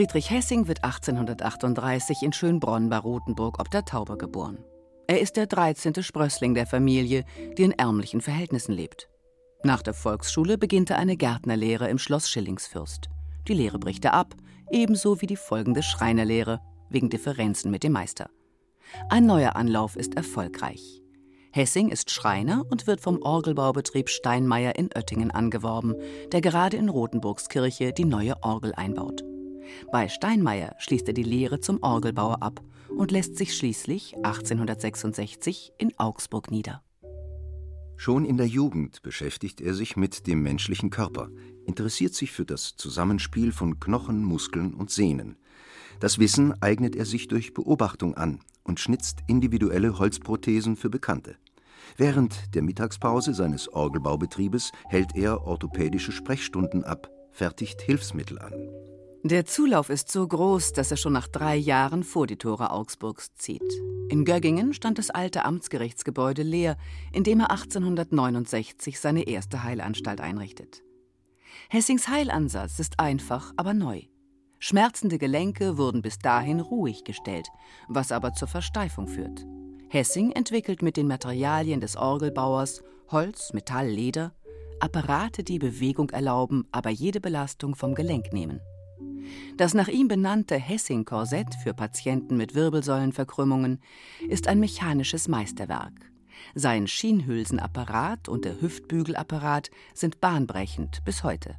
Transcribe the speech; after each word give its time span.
Friedrich 0.00 0.30
Hessing 0.30 0.66
wird 0.66 0.82
1838 0.82 2.22
in 2.22 2.32
Schönbronn 2.32 2.88
bei 2.88 2.96
Rothenburg 2.96 3.60
ob 3.60 3.70
der 3.70 3.84
Tauber 3.84 4.16
geboren. 4.16 4.64
Er 5.06 5.20
ist 5.20 5.36
der 5.36 5.46
13. 5.46 6.02
Sprössling 6.02 6.54
der 6.54 6.66
Familie, 6.66 7.26
die 7.58 7.64
in 7.64 7.72
ärmlichen 7.72 8.22
Verhältnissen 8.22 8.72
lebt. 8.72 9.10
Nach 9.62 9.82
der 9.82 9.92
Volksschule 9.92 10.56
beginnt 10.56 10.88
er 10.88 10.96
eine 10.96 11.18
Gärtnerlehre 11.18 11.90
im 11.90 11.98
Schloss 11.98 12.30
Schillingsfürst. 12.30 13.10
Die 13.46 13.52
Lehre 13.52 13.78
bricht 13.78 14.06
er 14.06 14.14
ab, 14.14 14.34
ebenso 14.70 15.20
wie 15.20 15.26
die 15.26 15.36
folgende 15.36 15.82
Schreinerlehre, 15.82 16.62
wegen 16.88 17.10
Differenzen 17.10 17.70
mit 17.70 17.82
dem 17.82 17.92
Meister. 17.92 18.30
Ein 19.10 19.26
neuer 19.26 19.54
Anlauf 19.54 19.96
ist 19.96 20.14
erfolgreich. 20.14 21.02
Hessing 21.52 21.90
ist 21.90 22.10
Schreiner 22.10 22.64
und 22.70 22.86
wird 22.86 23.02
vom 23.02 23.20
Orgelbaubetrieb 23.20 24.08
Steinmeier 24.08 24.76
in 24.76 24.88
Oettingen 24.96 25.30
angeworben, 25.30 25.94
der 26.32 26.40
gerade 26.40 26.78
in 26.78 26.88
Rothenburgskirche 26.88 27.92
die 27.92 28.06
neue 28.06 28.42
Orgel 28.42 28.72
einbaut. 28.74 29.24
Bei 29.92 30.08
Steinmeier 30.08 30.74
schließt 30.78 31.08
er 31.08 31.14
die 31.14 31.22
Lehre 31.22 31.60
zum 31.60 31.82
Orgelbauer 31.82 32.42
ab 32.42 32.60
und 32.88 33.10
lässt 33.10 33.36
sich 33.36 33.56
schließlich 33.56 34.16
1866 34.16 35.72
in 35.78 35.98
Augsburg 35.98 36.50
nieder. 36.50 36.82
Schon 37.96 38.24
in 38.24 38.38
der 38.38 38.46
Jugend 38.46 39.02
beschäftigt 39.02 39.60
er 39.60 39.74
sich 39.74 39.94
mit 39.96 40.26
dem 40.26 40.42
menschlichen 40.42 40.88
Körper, 40.88 41.28
interessiert 41.66 42.14
sich 42.14 42.32
für 42.32 42.46
das 42.46 42.74
Zusammenspiel 42.76 43.52
von 43.52 43.78
Knochen, 43.78 44.24
Muskeln 44.24 44.72
und 44.72 44.90
Sehnen. 44.90 45.36
Das 46.00 46.18
Wissen 46.18 46.54
eignet 46.62 46.96
er 46.96 47.04
sich 47.04 47.28
durch 47.28 47.52
Beobachtung 47.52 48.14
an 48.14 48.40
und 48.64 48.80
schnitzt 48.80 49.18
individuelle 49.26 49.98
Holzprothesen 49.98 50.76
für 50.76 50.88
Bekannte. 50.88 51.36
Während 51.98 52.54
der 52.54 52.62
Mittagspause 52.62 53.34
seines 53.34 53.70
Orgelbaubetriebes 53.70 54.72
hält 54.88 55.14
er 55.14 55.42
orthopädische 55.42 56.12
Sprechstunden 56.12 56.84
ab, 56.84 57.10
fertigt 57.32 57.82
Hilfsmittel 57.82 58.38
an. 58.38 58.54
Der 59.22 59.44
Zulauf 59.44 59.90
ist 59.90 60.10
so 60.10 60.26
groß, 60.26 60.72
dass 60.72 60.90
er 60.90 60.96
schon 60.96 61.12
nach 61.12 61.28
drei 61.28 61.54
Jahren 61.54 62.04
vor 62.04 62.26
die 62.26 62.36
Tore 62.36 62.70
Augsburgs 62.70 63.34
zieht. 63.34 63.62
In 64.08 64.24
Göggingen 64.24 64.72
stand 64.72 64.98
das 64.98 65.10
alte 65.10 65.44
Amtsgerichtsgebäude 65.44 66.42
leer, 66.42 66.78
in 67.12 67.22
dem 67.22 67.40
er 67.40 67.50
1869 67.50 68.98
seine 68.98 69.26
erste 69.26 69.62
Heilanstalt 69.62 70.22
einrichtet. 70.22 70.82
Hessings 71.68 72.08
Heilansatz 72.08 72.78
ist 72.78 72.98
einfach, 72.98 73.52
aber 73.58 73.74
neu. 73.74 74.02
Schmerzende 74.58 75.18
Gelenke 75.18 75.76
wurden 75.76 76.00
bis 76.00 76.18
dahin 76.18 76.60
ruhig 76.60 77.04
gestellt, 77.04 77.48
was 77.88 78.12
aber 78.12 78.32
zur 78.32 78.48
Versteifung 78.48 79.06
führt. 79.06 79.46
Hessing 79.90 80.32
entwickelt 80.32 80.80
mit 80.80 80.96
den 80.96 81.08
Materialien 81.08 81.80
des 81.80 81.96
Orgelbauers 81.96 82.82
Holz, 83.08 83.52
Metall, 83.52 83.88
Leder 83.88 84.32
Apparate, 84.80 85.44
die 85.44 85.58
Bewegung 85.58 86.08
erlauben, 86.08 86.66
aber 86.72 86.88
jede 86.88 87.20
Belastung 87.20 87.74
vom 87.74 87.94
Gelenk 87.94 88.32
nehmen. 88.32 88.60
Das 89.56 89.74
nach 89.74 89.88
ihm 89.88 90.08
benannte 90.08 90.56
Hessing-Korsett 90.56 91.54
für 91.62 91.74
Patienten 91.74 92.36
mit 92.36 92.54
Wirbelsäulenverkrümmungen 92.54 93.80
ist 94.28 94.48
ein 94.48 94.60
mechanisches 94.60 95.28
Meisterwerk. 95.28 96.10
Sein 96.54 96.86
Schienhülsenapparat 96.86 98.28
und 98.28 98.44
der 98.44 98.60
Hüftbügelapparat 98.60 99.70
sind 99.94 100.20
bahnbrechend 100.20 101.04
bis 101.04 101.22
heute. 101.22 101.56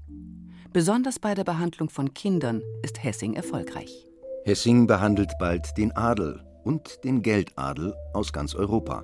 Besonders 0.74 1.20
bei 1.20 1.36
der 1.36 1.44
Behandlung 1.44 1.90
von 1.90 2.14
Kindern 2.14 2.62
ist 2.82 3.04
Hessing 3.04 3.34
erfolgreich. 3.34 4.08
Hessing 4.46 4.88
behandelt 4.88 5.32
bald 5.40 5.78
den 5.78 5.92
Adel 5.92 6.44
und 6.64 7.04
den 7.04 7.22
Geldadel 7.22 7.94
aus 8.14 8.34
ganz 8.34 8.56
Europa. 8.56 9.04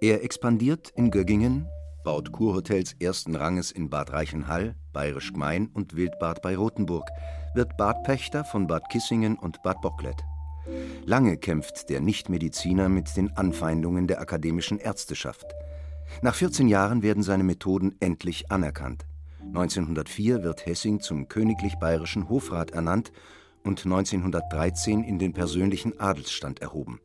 Er 0.00 0.24
expandiert 0.24 0.90
in 0.96 1.10
Göggingen, 1.10 1.66
baut 2.04 2.32
Kurhotels 2.32 2.94
ersten 2.98 3.36
Ranges 3.36 3.70
in 3.70 3.88
Bad 3.88 4.12
Reichenhall, 4.12 4.74
Bayerisch 4.92 5.32
Gmein 5.32 5.68
und 5.72 5.94
Wildbad 5.96 6.42
bei 6.42 6.56
Rothenburg, 6.56 7.08
wird 7.54 7.76
Badpächter 7.76 8.44
von 8.44 8.66
Bad 8.66 8.88
Kissingen 8.90 9.36
und 9.36 9.62
Bad 9.62 9.80
Bocklet. 9.80 10.24
Lange 11.04 11.36
kämpft 11.36 11.88
der 11.90 12.00
Nichtmediziner 12.00 12.88
mit 12.88 13.16
den 13.16 13.36
Anfeindungen 13.36 14.06
der 14.06 14.20
akademischen 14.20 14.78
Ärzteschaft. 14.78 15.46
Nach 16.22 16.34
14 16.34 16.68
Jahren 16.68 17.02
werden 17.02 17.22
seine 17.22 17.44
Methoden 17.44 17.94
endlich 18.00 18.50
anerkannt. 18.50 19.06
1904 19.40 20.42
wird 20.42 20.66
Hessing 20.66 21.00
zum 21.00 21.28
königlich 21.28 21.76
bayerischen 21.76 22.28
Hofrat 22.28 22.70
ernannt 22.70 23.12
und 23.62 23.84
1913 23.84 25.04
in 25.04 25.18
den 25.18 25.32
persönlichen 25.32 25.98
Adelsstand 26.00 26.60
erhoben. 26.60 27.00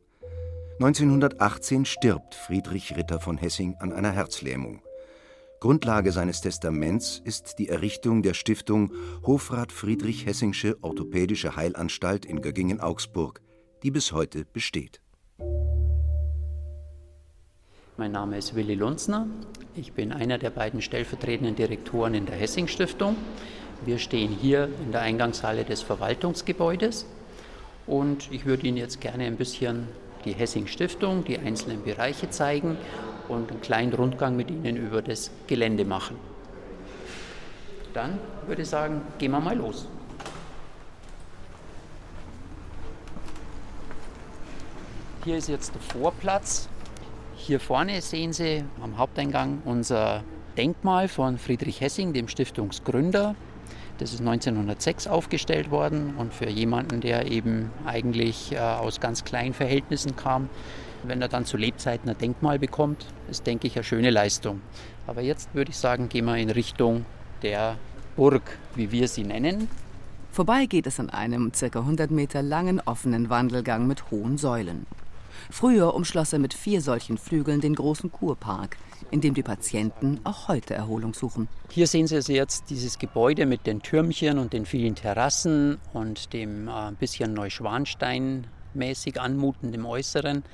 1918 0.80 1.84
stirbt 1.84 2.34
Friedrich 2.34 2.96
Ritter 2.96 3.20
von 3.20 3.36
Hessing 3.36 3.76
an 3.80 3.92
einer 3.92 4.12
Herzlähmung. 4.12 4.82
Grundlage 5.60 6.10
seines 6.10 6.40
Testaments 6.40 7.20
ist 7.22 7.58
die 7.58 7.68
Errichtung 7.68 8.22
der 8.22 8.32
Stiftung 8.32 8.94
Hofrat 9.26 9.72
Friedrich 9.72 10.24
Hessingsche 10.24 10.78
Orthopädische 10.80 11.54
Heilanstalt 11.54 12.24
in 12.24 12.40
Göggingen-Augsburg, 12.40 13.42
die 13.82 13.90
bis 13.90 14.12
heute 14.12 14.46
besteht. 14.46 15.02
Mein 17.98 18.12
Name 18.12 18.38
ist 18.38 18.54
Willi 18.54 18.74
Lunzner. 18.74 19.26
Ich 19.76 19.92
bin 19.92 20.12
einer 20.12 20.38
der 20.38 20.48
beiden 20.48 20.80
stellvertretenden 20.80 21.56
Direktoren 21.56 22.14
in 22.14 22.24
der 22.24 22.36
Hessing 22.36 22.66
Stiftung. 22.66 23.16
Wir 23.84 23.98
stehen 23.98 24.32
hier 24.32 24.70
in 24.82 24.92
der 24.92 25.02
Eingangshalle 25.02 25.64
des 25.64 25.82
Verwaltungsgebäudes 25.82 27.04
und 27.86 28.32
ich 28.32 28.46
würde 28.46 28.66
Ihnen 28.66 28.78
jetzt 28.78 29.02
gerne 29.02 29.24
ein 29.24 29.36
bisschen 29.36 29.86
die 30.24 30.32
Hessing 30.32 30.66
Stiftung, 30.66 31.22
die 31.24 31.38
einzelnen 31.38 31.82
Bereiche 31.82 32.30
zeigen 32.30 32.78
und 33.30 33.50
einen 33.50 33.60
kleinen 33.60 33.92
Rundgang 33.92 34.36
mit 34.36 34.50
Ihnen 34.50 34.76
über 34.76 35.02
das 35.02 35.30
Gelände 35.46 35.84
machen. 35.84 36.16
Dann 37.94 38.18
würde 38.46 38.62
ich 38.62 38.68
sagen, 38.68 39.02
gehen 39.18 39.32
wir 39.32 39.40
mal 39.40 39.56
los. 39.56 39.86
Hier 45.24 45.36
ist 45.36 45.48
jetzt 45.48 45.74
der 45.74 45.82
Vorplatz. 45.82 46.68
Hier 47.36 47.60
vorne 47.60 48.00
sehen 48.00 48.32
Sie 48.32 48.64
am 48.82 48.96
Haupteingang 48.96 49.62
unser 49.64 50.22
Denkmal 50.56 51.08
von 51.08 51.38
Friedrich 51.38 51.80
Hessing, 51.80 52.12
dem 52.12 52.28
Stiftungsgründer. 52.28 53.34
Das 53.98 54.14
ist 54.14 54.20
1906 54.20 55.08
aufgestellt 55.08 55.70
worden 55.70 56.14
und 56.16 56.32
für 56.32 56.48
jemanden, 56.48 57.02
der 57.02 57.30
eben 57.30 57.70
eigentlich 57.84 58.52
äh, 58.52 58.58
aus 58.58 59.00
ganz 59.00 59.24
kleinen 59.24 59.52
Verhältnissen 59.52 60.16
kam, 60.16 60.48
wenn 61.04 61.22
er 61.22 61.28
dann 61.28 61.44
zu 61.44 61.56
Lebzeiten 61.56 62.08
ein 62.10 62.18
Denkmal 62.18 62.58
bekommt, 62.58 63.06
ist, 63.30 63.46
denke 63.46 63.66
ich, 63.66 63.76
eine 63.76 63.84
schöne 63.84 64.10
Leistung. 64.10 64.60
Aber 65.06 65.22
jetzt 65.22 65.54
würde 65.54 65.70
ich 65.70 65.78
sagen, 65.78 66.08
gehen 66.08 66.26
wir 66.26 66.36
in 66.36 66.50
Richtung 66.50 67.04
der 67.42 67.76
Burg, 68.16 68.58
wie 68.74 68.92
wir 68.92 69.08
sie 69.08 69.24
nennen. 69.24 69.68
Vorbei 70.32 70.66
geht 70.66 70.86
es 70.86 71.00
an 71.00 71.10
einem 71.10 71.52
ca. 71.52 71.78
100 71.80 72.10
Meter 72.10 72.42
langen 72.42 72.80
offenen 72.80 73.30
Wandelgang 73.30 73.86
mit 73.86 74.10
hohen 74.10 74.38
Säulen. 74.38 74.86
Früher 75.50 75.94
umschloss 75.94 76.32
er 76.32 76.38
mit 76.38 76.54
vier 76.54 76.80
solchen 76.80 77.18
Flügeln 77.18 77.60
den 77.60 77.74
großen 77.74 78.12
Kurpark, 78.12 78.76
in 79.10 79.20
dem 79.20 79.34
die 79.34 79.42
Patienten 79.42 80.20
auch 80.22 80.48
heute 80.48 80.74
Erholung 80.74 81.14
suchen. 81.14 81.48
Hier 81.70 81.86
sehen 81.86 82.06
Sie 82.06 82.14
also 82.16 82.32
jetzt 82.32 82.70
dieses 82.70 82.98
Gebäude 82.98 83.46
mit 83.46 83.66
den 83.66 83.82
Türmchen 83.82 84.38
und 84.38 84.52
den 84.52 84.66
vielen 84.66 84.94
Terrassen 84.94 85.78
und 85.92 86.32
dem 86.32 86.68
äh, 86.68 86.92
bisschen 86.98 87.34
Neuschwanstein 87.34 88.46
mäßig 88.74 89.20
anmutendem 89.20 89.86
Äußeren. 89.86 90.44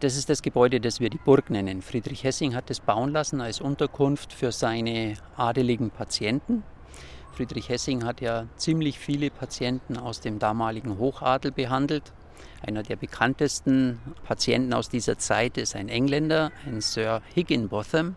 Das 0.00 0.16
ist 0.16 0.30
das 0.30 0.40
Gebäude, 0.40 0.80
das 0.80 1.00
wir 1.00 1.10
die 1.10 1.18
Burg 1.18 1.50
nennen. 1.50 1.82
Friedrich 1.82 2.24
Hessing 2.24 2.54
hat 2.54 2.70
es 2.70 2.80
bauen 2.80 3.12
lassen 3.12 3.40
als 3.40 3.60
Unterkunft 3.60 4.32
für 4.32 4.50
seine 4.50 5.14
adeligen 5.36 5.90
Patienten. 5.90 6.62
Friedrich 7.34 7.68
Hessing 7.68 8.04
hat 8.04 8.20
ja 8.20 8.46
ziemlich 8.56 8.98
viele 8.98 9.30
Patienten 9.30 9.96
aus 9.96 10.20
dem 10.20 10.38
damaligen 10.38 10.98
Hochadel 10.98 11.52
behandelt. 11.52 12.12
Einer 12.62 12.82
der 12.82 12.96
bekanntesten 12.96 14.00
Patienten 14.24 14.72
aus 14.72 14.88
dieser 14.88 15.18
Zeit 15.18 15.58
ist 15.58 15.76
ein 15.76 15.88
Engländer, 15.88 16.50
ein 16.66 16.80
Sir 16.80 17.22
Higginbotham. 17.34 18.16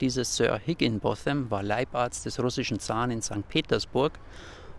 Dieser 0.00 0.24
Sir 0.24 0.60
Higginbotham 0.64 1.50
war 1.50 1.62
Leibarzt 1.62 2.26
des 2.26 2.40
russischen 2.40 2.80
Zaren 2.80 3.10
in 3.10 3.22
St. 3.22 3.48
Petersburg 3.48 4.18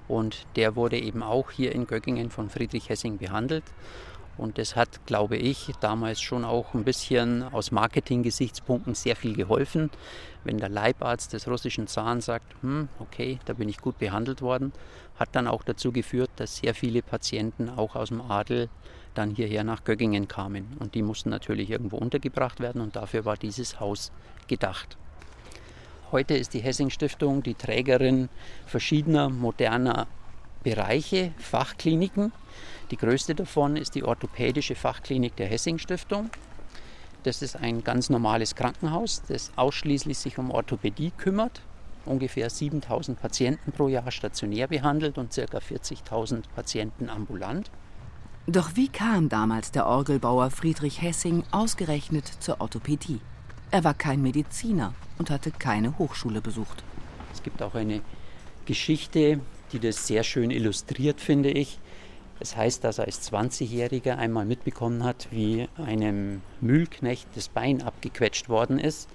und 0.08 0.46
der 0.56 0.76
wurde 0.76 1.00
eben 1.00 1.24
auch 1.24 1.52
hier 1.52 1.74
in 1.74 1.88
Göggingen 1.88 2.30
von 2.30 2.50
Friedrich 2.50 2.90
Hessing 2.90 3.18
behandelt. 3.18 3.64
Und 4.38 4.58
das 4.58 4.76
hat, 4.76 5.06
glaube 5.06 5.38
ich, 5.38 5.72
damals 5.80 6.20
schon 6.20 6.44
auch 6.44 6.74
ein 6.74 6.84
bisschen 6.84 7.44
aus 7.44 7.72
Marketing-Gesichtspunkten 7.72 8.94
sehr 8.94 9.16
viel 9.16 9.34
geholfen. 9.34 9.90
Wenn 10.44 10.58
der 10.58 10.70
Leibarzt 10.70 11.32
des 11.34 11.48
russischen 11.48 11.88
Zaren 11.88 12.20
sagt, 12.20 12.54
hm, 12.62 12.90
okay, 13.00 13.40
da 13.46 13.54
bin 13.54 13.70
ich 13.70 13.78
gut 13.78 13.98
behandelt 13.98 14.42
worden, 14.42 14.74
hat 15.18 15.30
dann 15.32 15.48
auch 15.48 15.64
dazu 15.64 15.94
geführt, 15.94 16.30
dass 16.36 16.58
sehr 16.58 16.76
viele 16.76 17.02
Patienten 17.02 17.70
auch 17.70 17.96
aus 17.96 18.10
dem 18.10 18.22
Adel 18.22 18.70
dann 19.14 19.30
hierher 19.30 19.64
nach 19.64 19.86
Göggingen 19.86 20.28
kamen. 20.28 20.76
Und 20.80 20.96
die 20.96 21.02
mussten 21.02 21.30
natürlich 21.30 21.70
irgendwo 21.70 21.98
untergebracht 21.98 22.60
werden 22.60 22.82
und 22.82 22.98
dafür 22.98 23.24
war 23.24 23.38
dieses 23.38 23.80
Haus 23.80 24.12
gedacht. 24.48 24.98
Heute 26.12 26.36
ist 26.36 26.54
die 26.54 26.60
Hessing 26.60 26.92
Stiftung 26.92 27.42
die 27.42 27.56
Trägerin 27.56 28.30
verschiedener 28.68 29.30
moderner 29.30 30.06
Bereiche, 30.64 31.32
Fachkliniken. 31.38 32.32
Die 32.92 32.98
größte 32.98 33.34
davon 33.34 33.76
ist 33.76 33.96
die 33.96 34.04
orthopädische 34.04 34.76
Fachklinik 34.76 35.36
der 35.36 35.48
Hessing 35.48 35.80
Stiftung. 35.80 36.30
Das 37.24 37.42
ist 37.42 37.56
ein 37.56 37.84
ganz 37.84 38.12
normales 38.12 38.54
Krankenhaus, 38.54 39.24
das 39.28 39.52
ausschließlich 39.56 40.18
sich 40.20 40.38
um 40.38 40.52
Orthopädie 40.52 41.12
kümmert. 41.18 41.62
ungefähr 42.06 42.52
7000 42.52 43.20
Patienten 43.20 43.72
pro 43.72 43.88
Jahr 43.88 44.12
stationär 44.12 44.68
behandelt 44.68 45.18
und 45.18 45.34
ca. 45.34 45.58
40.000 45.58 46.44
Patienten 46.56 47.10
ambulant. 47.10 47.72
Doch 48.46 48.76
wie 48.76 48.90
kam 48.90 49.28
damals 49.28 49.72
der 49.72 49.88
Orgelbauer 49.88 50.52
Friedrich 50.52 51.02
Hessing 51.02 51.44
ausgerechnet 51.50 52.28
zur 52.28 52.62
Orthopädie? 52.62 53.22
Er 53.76 53.84
war 53.84 53.94
kein 53.94 54.22
Mediziner 54.22 54.94
und 55.18 55.30
hatte 55.30 55.52
keine 55.52 55.98
Hochschule 56.00 56.40
besucht. 56.40 56.86
Es 57.34 57.44
gibt 57.44 57.62
auch 57.62 57.76
eine 57.76 58.00
Geschichte, 58.64 59.42
die 59.74 59.80
das 59.80 60.08
sehr 60.08 60.24
schön 60.24 60.50
illustriert, 60.50 61.20
finde 61.20 61.52
ich. 61.52 61.78
Es 62.40 62.56
heißt, 62.56 62.86
dass 62.86 63.00
er 63.00 63.06
als 63.08 63.30
20-Jähriger 63.30 64.16
einmal 64.16 64.46
mitbekommen 64.46 65.04
hat, 65.04 65.28
wie 65.30 65.68
einem 65.76 66.42
Mühlknecht 66.62 67.28
das 67.36 67.50
Bein 67.50 67.82
abgequetscht 67.82 68.48
worden 68.48 68.80
ist. 68.80 69.10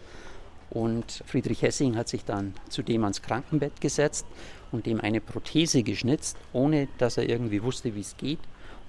Und 0.69 1.25
Friedrich 1.25 1.63
Hessing 1.63 1.97
hat 1.97 2.11
sich 2.11 2.27
dann 2.27 2.53
zudem 2.69 3.05
ans 3.05 3.23
Krankenbett 3.23 3.81
gesetzt 3.81 4.27
und 4.73 4.85
dem 4.85 5.01
eine 5.01 5.23
Prothese 5.23 5.83
geschnitzt, 5.83 6.37
ohne 6.53 6.87
dass 6.99 7.17
er 7.17 7.27
irgendwie 7.27 7.63
wusste, 7.63 7.95
wie 7.95 8.01
es 8.01 8.15
geht, 8.19 8.41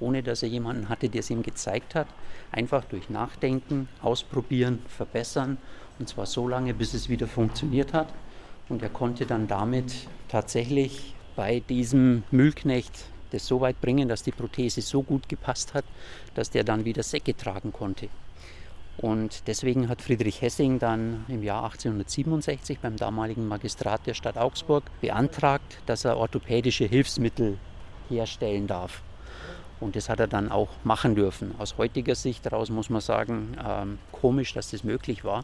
ohne 0.02 0.24
dass 0.24 0.44
er 0.44 0.50
jemanden 0.50 0.90
hatte, 0.90 1.08
der 1.08 1.20
es 1.20 1.30
ihm 1.30 1.44
gezeigt 1.44 1.96
hat. 1.96 2.08
Einfach 2.52 2.84
durch 2.86 3.10
Nachdenken, 3.10 3.88
Ausprobieren, 4.02 4.80
Verbessern 4.88 5.58
und 6.00 6.10
zwar 6.10 6.26
so 6.26 6.48
lange, 6.48 6.74
bis 6.74 6.94
es 6.94 7.08
wieder 7.08 7.28
funktioniert 7.28 7.94
hat. 7.94 8.08
Und 8.68 8.82
er 8.82 8.90
konnte 8.90 9.26
dann 9.26 9.48
damit 9.48 9.94
tatsächlich 10.28 11.14
bei 11.36 11.62
diesem 11.62 12.24
Müllknecht 12.32 13.06
das 13.32 13.48
so 13.48 13.62
weit 13.62 13.80
bringen, 13.80 14.10
dass 14.10 14.24
die 14.24 14.32
Prothese 14.32 14.82
so 14.82 15.04
gut 15.04 15.30
gepasst 15.30 15.74
hat, 15.74 15.86
dass 16.36 16.50
der 16.50 16.64
dann 16.64 16.86
wieder 16.86 17.04
Säcke 17.04 17.36
tragen 17.36 17.72
konnte. 17.72 18.10
Und 18.98 19.48
deswegen 19.48 19.90
hat 19.90 20.02
Friedrich 20.02 20.42
Hessing 20.42 20.80
dann 20.80 21.26
im 21.28 21.44
Jahr 21.44 21.64
1867 21.64 22.80
beim 22.80 22.98
damaligen 22.98 23.48
Magistrat 23.48 24.06
der 24.06 24.14
Stadt 24.14 24.38
Augsburg 24.38 24.84
beantragt, 25.00 25.80
dass 25.86 26.06
er 26.06 26.18
orthopädische 26.18 26.86
Hilfsmittel 26.86 27.58
herstellen 28.10 28.68
darf. 28.68 29.02
Und 29.82 29.96
das 29.96 30.10
hat 30.10 30.20
er 30.20 30.28
dann 30.28 30.52
auch 30.52 30.70
machen 30.84 31.16
dürfen. 31.16 31.54
Aus 31.58 31.78
heutiger 31.78 32.16
Sicht 32.16 32.46
daraus 32.46 32.70
muss 32.70 32.90
man 32.90 33.02
sagen, 33.02 33.58
ähm, 33.68 33.98
komisch, 34.12 34.54
dass 34.54 34.72
das 34.72 34.84
möglich 34.84 35.26
war, 35.26 35.44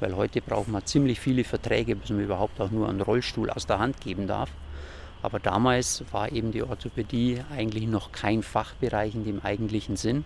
weil 0.00 0.16
heute 0.16 0.42
braucht 0.42 0.68
man 0.68 0.84
ziemlich 0.84 1.20
viele 1.20 1.44
Verträge, 1.44 1.94
bis 1.96 2.10
man 2.10 2.20
überhaupt 2.20 2.60
auch 2.60 2.70
nur 2.70 2.88
einen 2.88 3.00
Rollstuhl 3.00 3.48
aus 3.48 3.66
der 3.66 3.78
Hand 3.78 4.00
geben 4.00 4.26
darf. 4.26 4.50
Aber 5.22 5.38
damals 5.38 6.04
war 6.12 6.30
eben 6.30 6.52
die 6.52 6.62
Orthopädie 6.62 7.42
eigentlich 7.56 7.86
noch 7.86 8.12
kein 8.12 8.42
Fachbereich 8.42 9.14
in 9.14 9.24
dem 9.24 9.40
eigentlichen 9.42 9.96
Sinn. 9.96 10.24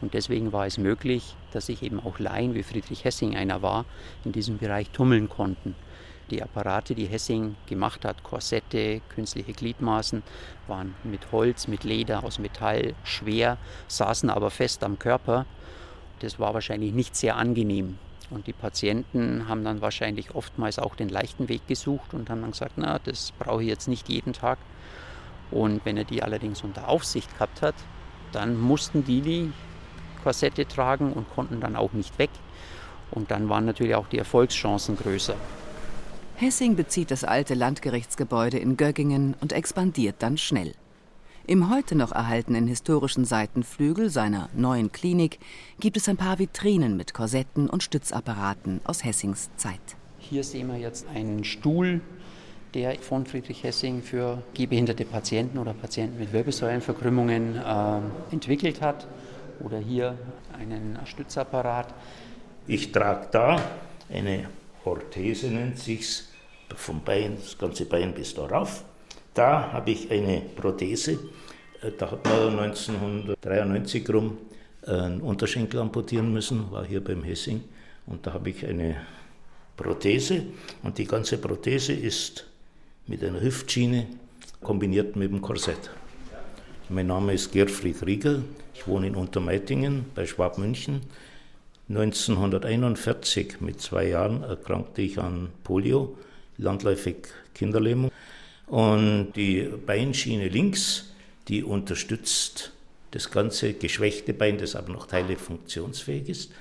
Und 0.00 0.14
deswegen 0.14 0.52
war 0.52 0.66
es 0.66 0.78
möglich, 0.78 1.36
dass 1.52 1.66
sich 1.66 1.82
eben 1.82 2.00
auch 2.00 2.18
Laien, 2.18 2.54
wie 2.54 2.62
Friedrich 2.62 3.04
Hessing 3.04 3.36
einer 3.36 3.62
war, 3.62 3.84
in 4.24 4.32
diesem 4.32 4.58
Bereich 4.58 4.90
tummeln 4.90 5.28
konnten. 5.28 5.74
Die 6.32 6.42
Apparate, 6.42 6.94
die 6.94 7.04
Hessing 7.04 7.56
gemacht 7.66 8.06
hat, 8.06 8.22
Korsette, 8.22 9.02
künstliche 9.10 9.52
Gliedmaßen, 9.52 10.22
waren 10.66 10.94
mit 11.04 11.30
Holz, 11.30 11.68
mit 11.68 11.84
Leder, 11.84 12.24
aus 12.24 12.38
Metall, 12.38 12.94
schwer, 13.04 13.58
saßen 13.88 14.30
aber 14.30 14.50
fest 14.50 14.82
am 14.82 14.98
Körper. 14.98 15.44
Das 16.20 16.40
war 16.40 16.54
wahrscheinlich 16.54 16.94
nicht 16.94 17.16
sehr 17.16 17.36
angenehm. 17.36 17.98
Und 18.30 18.46
die 18.46 18.54
Patienten 18.54 19.46
haben 19.46 19.62
dann 19.62 19.82
wahrscheinlich 19.82 20.34
oftmals 20.34 20.78
auch 20.78 20.94
den 20.94 21.10
leichten 21.10 21.50
Weg 21.50 21.66
gesucht 21.66 22.14
und 22.14 22.30
haben 22.30 22.40
dann 22.40 22.52
gesagt, 22.52 22.72
na, 22.76 22.98
das 22.98 23.32
brauche 23.38 23.62
ich 23.62 23.68
jetzt 23.68 23.86
nicht 23.86 24.08
jeden 24.08 24.32
Tag. 24.32 24.56
Und 25.50 25.84
wenn 25.84 25.98
er 25.98 26.04
die 26.04 26.22
allerdings 26.22 26.62
unter 26.62 26.88
Aufsicht 26.88 27.30
gehabt 27.34 27.60
hat, 27.60 27.74
dann 28.32 28.58
mussten 28.58 29.04
die 29.04 29.20
die 29.20 29.52
Korsette 30.22 30.66
tragen 30.66 31.12
und 31.12 31.28
konnten 31.34 31.60
dann 31.60 31.76
auch 31.76 31.92
nicht 31.92 32.18
weg. 32.18 32.30
Und 33.10 33.30
dann 33.30 33.50
waren 33.50 33.66
natürlich 33.66 33.94
auch 33.94 34.06
die 34.06 34.16
Erfolgschancen 34.16 34.96
größer. 34.96 35.36
Hessing 36.42 36.74
bezieht 36.74 37.12
das 37.12 37.22
alte 37.22 37.54
Landgerichtsgebäude 37.54 38.58
in 38.58 38.76
Göggingen 38.76 39.36
und 39.40 39.52
expandiert 39.52 40.16
dann 40.18 40.36
schnell. 40.36 40.74
Im 41.46 41.70
heute 41.72 41.94
noch 41.94 42.10
erhaltenen 42.10 42.66
historischen 42.66 43.24
Seitenflügel 43.24 44.10
seiner 44.10 44.48
neuen 44.52 44.90
Klinik 44.90 45.38
gibt 45.78 45.96
es 45.96 46.08
ein 46.08 46.16
paar 46.16 46.40
Vitrinen 46.40 46.96
mit 46.96 47.14
Korsetten 47.14 47.70
und 47.70 47.84
Stützapparaten 47.84 48.80
aus 48.82 49.04
Hessings 49.04 49.50
Zeit. 49.56 49.78
Hier 50.18 50.42
sehen 50.42 50.66
wir 50.66 50.78
jetzt 50.78 51.06
einen 51.14 51.44
Stuhl, 51.44 52.00
der 52.74 52.96
von 52.96 53.24
Friedrich 53.24 53.62
Hessing 53.62 54.02
für 54.02 54.42
gehbehinderte 54.52 55.04
Patienten 55.04 55.58
oder 55.58 55.74
Patienten 55.74 56.18
mit 56.18 56.32
Wirbelsäulenverkrümmungen 56.32 57.54
äh, 57.54 58.00
entwickelt 58.32 58.80
hat. 58.80 59.06
Oder 59.60 59.78
hier 59.78 60.18
einen 60.58 60.98
Stützapparat. 61.04 61.94
Ich 62.66 62.90
trage 62.90 63.28
da 63.30 63.62
eine 64.12 64.48
Orthese, 64.84 65.46
nennt 65.46 65.78
sich's 65.78 66.31
vom 66.76 67.02
Bein, 67.02 67.36
das 67.36 67.56
ganze 67.58 67.84
Bein 67.84 68.14
bis 68.14 68.34
darauf. 68.34 68.84
Da 69.34 69.72
habe 69.72 69.90
ich 69.90 70.10
eine 70.10 70.42
Prothese. 70.54 71.18
Äh, 71.82 71.92
da 71.96 72.10
hat 72.10 72.24
man 72.24 72.58
1993 72.58 74.08
rum 74.10 74.38
einen 74.86 75.20
Unterschenkel 75.20 75.80
amputieren 75.80 76.32
müssen, 76.32 76.70
war 76.70 76.84
hier 76.84 77.02
beim 77.02 77.22
Hessing. 77.22 77.62
Und 78.06 78.26
da 78.26 78.32
habe 78.32 78.50
ich 78.50 78.66
eine 78.66 78.96
Prothese. 79.76 80.42
Und 80.82 80.98
die 80.98 81.06
ganze 81.06 81.38
Prothese 81.38 81.92
ist 81.92 82.46
mit 83.06 83.22
einer 83.24 83.40
Hüftschiene 83.40 84.06
kombiniert 84.60 85.16
mit 85.16 85.30
dem 85.30 85.40
Korsett. 85.40 85.90
Mein 86.88 87.06
Name 87.06 87.32
ist 87.32 87.52
Gerfried 87.52 88.04
Rieger. 88.04 88.42
Ich 88.74 88.86
wohne 88.86 89.06
in 89.06 89.14
Untermeitingen 89.14 90.04
bei 90.14 90.26
Schwabmünchen. 90.26 91.00
1941 91.88 93.60
mit 93.60 93.80
zwei 93.80 94.08
Jahren 94.08 94.42
erkrankte 94.42 95.02
ich 95.02 95.18
an 95.18 95.48
Polio 95.64 96.16
landläufig 96.58 97.28
Kinderlähmung. 97.54 98.10
Und 98.66 99.32
die 99.36 99.68
Beinschiene 99.86 100.48
links, 100.48 101.12
die 101.48 101.62
unterstützt 101.62 102.72
das 103.10 103.30
ganze 103.30 103.74
geschwächte 103.74 104.32
Bein, 104.32 104.58
das 104.58 104.74
aber 104.74 104.92
noch 104.92 105.06
Teile 105.06 105.36
funktionsfähig 105.36 106.28
ist. 106.28 106.52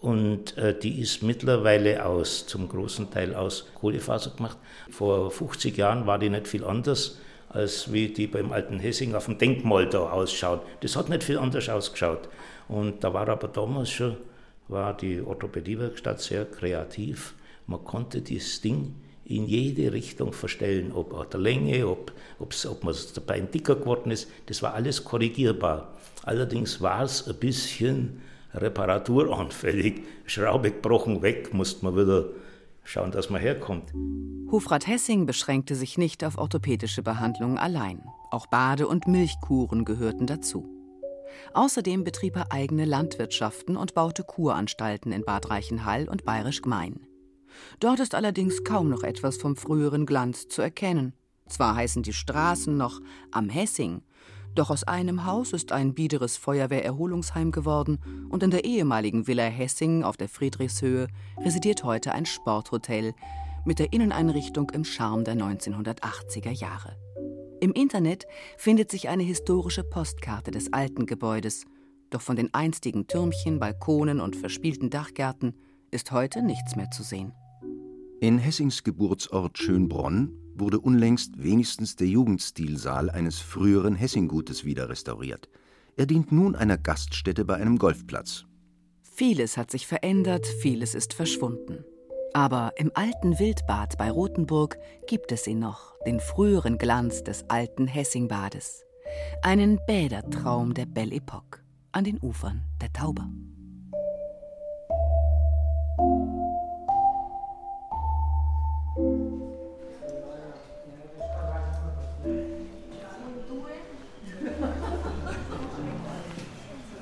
Und 0.00 0.56
äh, 0.56 0.78
die 0.78 1.00
ist 1.00 1.22
mittlerweile 1.22 2.06
aus, 2.06 2.46
zum 2.46 2.68
großen 2.68 3.10
Teil 3.10 3.34
aus 3.34 3.66
Kohlefaser 3.74 4.30
gemacht. 4.30 4.56
Vor 4.90 5.30
50 5.30 5.76
Jahren 5.76 6.06
war 6.06 6.18
die 6.18 6.30
nicht 6.30 6.48
viel 6.48 6.64
anders, 6.64 7.18
als 7.50 7.92
wie 7.92 8.08
die 8.08 8.26
beim 8.26 8.52
alten 8.52 8.78
Hessing 8.78 9.14
auf 9.14 9.26
dem 9.26 9.36
Denkmal 9.36 9.88
da 9.88 10.10
ausschaut. 10.10 10.62
Das 10.80 10.96
hat 10.96 11.08
nicht 11.08 11.24
viel 11.24 11.38
anders 11.38 11.68
ausgeschaut. 11.68 12.28
Und 12.68 13.04
da 13.04 13.12
war 13.12 13.28
aber 13.28 13.48
damals 13.48 13.90
schon, 13.90 14.16
war 14.68 14.96
die 14.96 15.20
Orthopädiewerkstatt 15.20 16.20
sehr 16.20 16.44
kreativ. 16.46 17.34
Man 17.66 17.84
konnte 17.84 18.22
dieses 18.22 18.60
Ding 18.60 18.94
in 19.30 19.46
jede 19.46 19.92
Richtung 19.92 20.32
verstellen, 20.32 20.92
ob 20.92 21.14
an 21.14 21.26
der 21.32 21.40
Länge, 21.40 21.86
ob, 21.86 22.12
ob 22.38 22.84
man 22.84 22.92
das 22.92 23.12
Bein 23.20 23.50
dicker 23.50 23.76
geworden 23.76 24.10
ist, 24.10 24.28
das 24.46 24.62
war 24.62 24.74
alles 24.74 25.04
korrigierbar. 25.04 25.94
Allerdings 26.24 26.80
war 26.80 27.02
es 27.02 27.26
ein 27.28 27.36
bisschen 27.36 28.20
reparaturanfällig. 28.54 30.02
Schraube 30.26 30.72
gebrochen 30.72 31.22
weg, 31.22 31.54
musste 31.54 31.84
man 31.84 31.96
wieder 31.96 32.26
schauen, 32.82 33.12
dass 33.12 33.30
man 33.30 33.40
herkommt. 33.40 33.92
Hofrat 34.50 34.86
Hessing 34.86 35.26
beschränkte 35.26 35.76
sich 35.76 35.96
nicht 35.96 36.24
auf 36.24 36.36
orthopädische 36.36 37.02
Behandlungen 37.02 37.58
allein. 37.58 38.02
Auch 38.30 38.46
Bade- 38.46 38.88
und 38.88 39.06
Milchkuren 39.06 39.84
gehörten 39.84 40.26
dazu. 40.26 40.68
Außerdem 41.54 42.02
betrieb 42.02 42.36
er 42.36 42.50
eigene 42.50 42.84
Landwirtschaften 42.84 43.76
und 43.76 43.94
baute 43.94 44.24
Kuranstalten 44.24 45.12
in 45.12 45.24
Bad 45.24 45.50
Reichenhall 45.50 46.08
und 46.08 46.24
Bayerisch 46.24 46.62
Gmein. 46.62 47.00
Dort 47.80 48.00
ist 48.00 48.14
allerdings 48.14 48.64
kaum 48.64 48.88
noch 48.88 49.02
etwas 49.02 49.36
vom 49.36 49.56
früheren 49.56 50.06
Glanz 50.06 50.48
zu 50.48 50.62
erkennen. 50.62 51.14
Zwar 51.48 51.74
heißen 51.74 52.02
die 52.02 52.12
Straßen 52.12 52.76
noch 52.76 53.00
Am 53.32 53.48
Hessing, 53.48 54.02
doch 54.54 54.70
aus 54.70 54.82
einem 54.84 55.26
Haus 55.26 55.52
ist 55.52 55.70
ein 55.70 55.94
biederes 55.94 56.36
Feuerwehrerholungsheim 56.36 57.52
geworden 57.52 58.28
und 58.30 58.42
in 58.42 58.50
der 58.50 58.64
ehemaligen 58.64 59.26
Villa 59.28 59.44
Hessing 59.44 60.02
auf 60.02 60.16
der 60.16 60.28
Friedrichshöhe 60.28 61.06
residiert 61.38 61.84
heute 61.84 62.12
ein 62.12 62.26
Sporthotel 62.26 63.14
mit 63.64 63.78
der 63.78 63.92
Inneneinrichtung 63.92 64.70
im 64.70 64.84
Charme 64.84 65.24
der 65.24 65.34
1980er 65.36 66.50
Jahre. 66.50 66.96
Im 67.60 67.72
Internet 67.72 68.26
findet 68.56 68.90
sich 68.90 69.08
eine 69.08 69.22
historische 69.22 69.84
Postkarte 69.84 70.50
des 70.50 70.72
alten 70.72 71.06
Gebäudes, 71.06 71.66
doch 72.08 72.20
von 72.20 72.34
den 72.34 72.52
einstigen 72.52 73.06
Türmchen, 73.06 73.60
Balkonen 73.60 74.20
und 74.20 74.34
verspielten 74.34 74.90
Dachgärten 74.90 75.54
ist 75.90 76.12
heute 76.12 76.42
nichts 76.42 76.76
mehr 76.76 76.90
zu 76.90 77.02
sehen. 77.02 77.32
In 78.20 78.38
Hessings 78.38 78.84
Geburtsort 78.84 79.58
Schönbronn 79.58 80.32
wurde 80.54 80.78
unlängst 80.78 81.42
wenigstens 81.42 81.96
der 81.96 82.06
Jugendstilsaal 82.06 83.10
eines 83.10 83.38
früheren 83.38 83.94
Hessinggutes 83.94 84.64
wieder 84.64 84.88
restauriert. 84.88 85.48
Er 85.96 86.06
dient 86.06 86.32
nun 86.32 86.54
einer 86.54 86.78
Gaststätte 86.78 87.44
bei 87.44 87.54
einem 87.54 87.78
Golfplatz. 87.78 88.44
Vieles 89.02 89.56
hat 89.56 89.70
sich 89.70 89.86
verändert, 89.86 90.46
vieles 90.46 90.94
ist 90.94 91.14
verschwunden. 91.14 91.84
Aber 92.32 92.72
im 92.76 92.90
alten 92.94 93.38
Wildbad 93.38 93.98
bei 93.98 94.10
Rothenburg 94.10 94.78
gibt 95.06 95.32
es 95.32 95.46
ihn 95.46 95.58
noch, 95.58 95.94
den 96.06 96.20
früheren 96.20 96.78
Glanz 96.78 97.24
des 97.24 97.44
alten 97.48 97.86
Hessingbades. 97.86 98.84
Einen 99.42 99.78
Bädertraum 99.86 100.74
der 100.74 100.86
Belle 100.86 101.16
Epoque 101.16 101.60
an 101.92 102.04
den 102.04 102.18
Ufern 102.20 102.62
der 102.80 102.92
Tauber. 102.92 103.28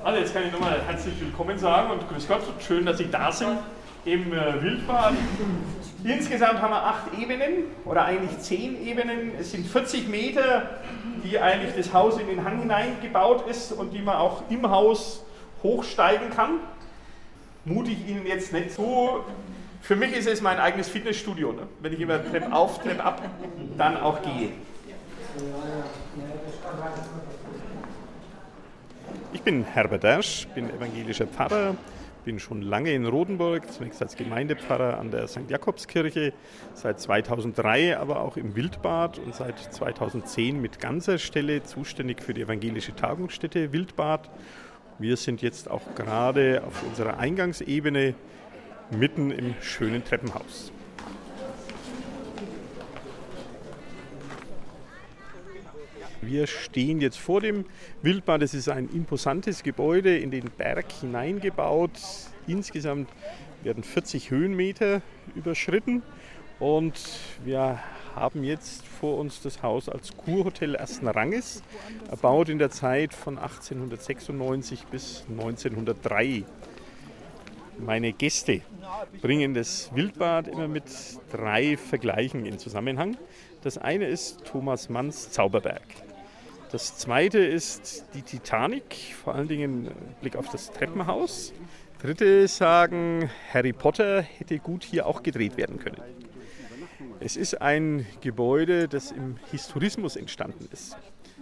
Also 0.03 0.19
jetzt 0.19 0.33
kann 0.33 0.47
ich 0.47 0.51
nochmal 0.51 0.81
herzlich 0.85 1.13
willkommen 1.21 1.57
sagen 1.57 1.91
und 1.91 2.09
grüß 2.09 2.27
Gott, 2.27 2.41
schön, 2.59 2.85
dass 2.85 2.97
Sie 2.97 3.09
da 3.09 3.31
sind 3.31 3.59
im 4.03 4.33
äh, 4.33 4.61
Wildbad. 4.61 5.13
Insgesamt 6.03 6.61
haben 6.61 6.71
wir 6.71 6.83
acht 6.83 7.17
Ebenen 7.17 7.65
oder 7.85 8.03
eigentlich 8.03 8.37
zehn 8.39 8.85
Ebenen. 8.85 9.31
Es 9.39 9.51
sind 9.51 9.65
40 9.65 10.09
Meter, 10.09 10.71
die 11.23 11.39
eigentlich 11.39 11.73
das 11.77 11.93
Haus 11.93 12.19
in 12.19 12.27
den 12.27 12.43
Hang 12.43 12.59
hineingebaut 12.59 13.47
ist 13.47 13.71
und 13.71 13.93
die 13.93 14.01
man 14.01 14.15
auch 14.15 14.41
im 14.49 14.69
Haus 14.69 15.23
hochsteigen 15.63 16.31
kann. 16.31 16.59
Mute 17.69 17.91
ich 17.91 18.07
Ihnen 18.07 18.25
jetzt 18.25 18.51
nicht 18.51 18.71
zu. 18.71 19.19
Für 19.81 19.95
mich 19.95 20.17
ist 20.17 20.27
es 20.27 20.41
mein 20.41 20.57
eigenes 20.57 20.89
Fitnessstudio. 20.89 21.51
Ne? 21.51 21.67
Wenn 21.81 21.93
ich 21.93 21.99
immer 21.99 22.23
Trepp 22.23 22.51
auf, 22.51 22.81
Trepp 22.81 23.05
ab, 23.05 23.21
dann 23.77 23.95
auch 23.95 24.19
gehe. 24.23 24.49
Ich 29.33 29.41
bin 29.43 29.63
Herbert 29.63 30.01
Dersch, 30.01 30.47
bin 30.55 30.71
evangelischer 30.71 31.27
Pfarrer, 31.27 31.75
bin 32.25 32.39
schon 32.39 32.63
lange 32.63 32.91
in 32.91 33.05
Rodenburg, 33.05 33.71
zunächst 33.71 34.01
als 34.01 34.15
Gemeindepfarrer 34.15 34.97
an 34.97 35.11
der 35.11 35.27
St. 35.27 35.49
Jakobskirche, 35.49 36.33
seit 36.73 36.99
2003 36.99 37.99
aber 37.99 38.21
auch 38.21 38.35
im 38.35 38.55
Wildbad 38.55 39.19
und 39.19 39.35
seit 39.35 39.59
2010 39.59 40.59
mit 40.59 40.79
ganzer 40.79 41.19
Stelle 41.19 41.61
zuständig 41.61 42.23
für 42.23 42.33
die 42.33 42.41
evangelische 42.41 42.95
Tagungsstätte 42.95 43.71
Wildbad. 43.71 44.27
Wir 44.99 45.15
sind 45.15 45.41
jetzt 45.41 45.71
auch 45.71 45.95
gerade 45.95 46.61
auf 46.67 46.83
unserer 46.83 47.19
Eingangsebene 47.19 48.15
mitten 48.91 49.31
im 49.31 49.55
schönen 49.61 50.03
Treppenhaus. 50.03 50.73
Wir 56.21 56.47
stehen 56.47 56.99
jetzt 56.99 57.17
vor 57.17 57.39
dem 57.39 57.63
Wildbad. 58.01 58.41
Es 58.41 58.53
ist 58.53 58.67
ein 58.67 58.89
imposantes 58.89 59.63
Gebäude 59.63 60.17
in 60.17 60.31
den 60.31 60.51
Berg 60.51 60.91
hineingebaut. 60.91 61.91
Insgesamt 62.45 63.09
werden 63.63 63.83
40 63.83 64.31
Höhenmeter 64.31 65.01
überschritten 65.33 66.03
und 66.59 66.99
wir 67.45 67.79
haben 68.19 68.43
jetzt 68.43 68.85
vor 68.85 69.17
uns 69.17 69.41
das 69.41 69.63
Haus 69.63 69.89
als 69.89 70.15
Kurhotel 70.17 70.75
ersten 70.75 71.07
Ranges, 71.07 71.63
erbaut 72.09 72.49
in 72.49 72.59
der 72.59 72.69
Zeit 72.69 73.13
von 73.13 73.37
1896 73.37 74.85
bis 74.85 75.25
1903. 75.29 76.43
Meine 77.77 78.11
Gäste 78.11 78.61
bringen 79.21 79.53
das 79.53 79.89
Wildbad 79.95 80.49
immer 80.49 80.67
mit 80.67 80.83
drei 81.31 81.77
Vergleichen 81.77 82.45
in 82.45 82.59
Zusammenhang. 82.59 83.17
Das 83.61 83.77
eine 83.77 84.07
ist 84.07 84.43
Thomas 84.45 84.89
Manns 84.89 85.31
Zauberberg. 85.31 85.81
Das 86.71 86.97
zweite 86.97 87.39
ist 87.39 88.05
die 88.13 88.21
Titanic, 88.21 89.15
vor 89.23 89.33
allen 89.33 89.47
Dingen 89.47 89.91
Blick 90.21 90.35
auf 90.35 90.49
das 90.49 90.71
Treppenhaus. 90.71 91.53
Dritte 92.01 92.47
sagen, 92.47 93.29
Harry 93.53 93.73
Potter 93.73 94.21
hätte 94.21 94.59
gut 94.59 94.83
hier 94.83 95.07
auch 95.07 95.23
gedreht 95.23 95.57
werden 95.57 95.79
können. 95.79 96.01
Es 97.21 97.35
ist 97.35 97.61
ein 97.61 98.05
Gebäude, 98.21 98.87
das 98.87 99.11
im 99.11 99.37
Historismus 99.51 100.15
entstanden 100.15 100.69
ist. 100.71 100.95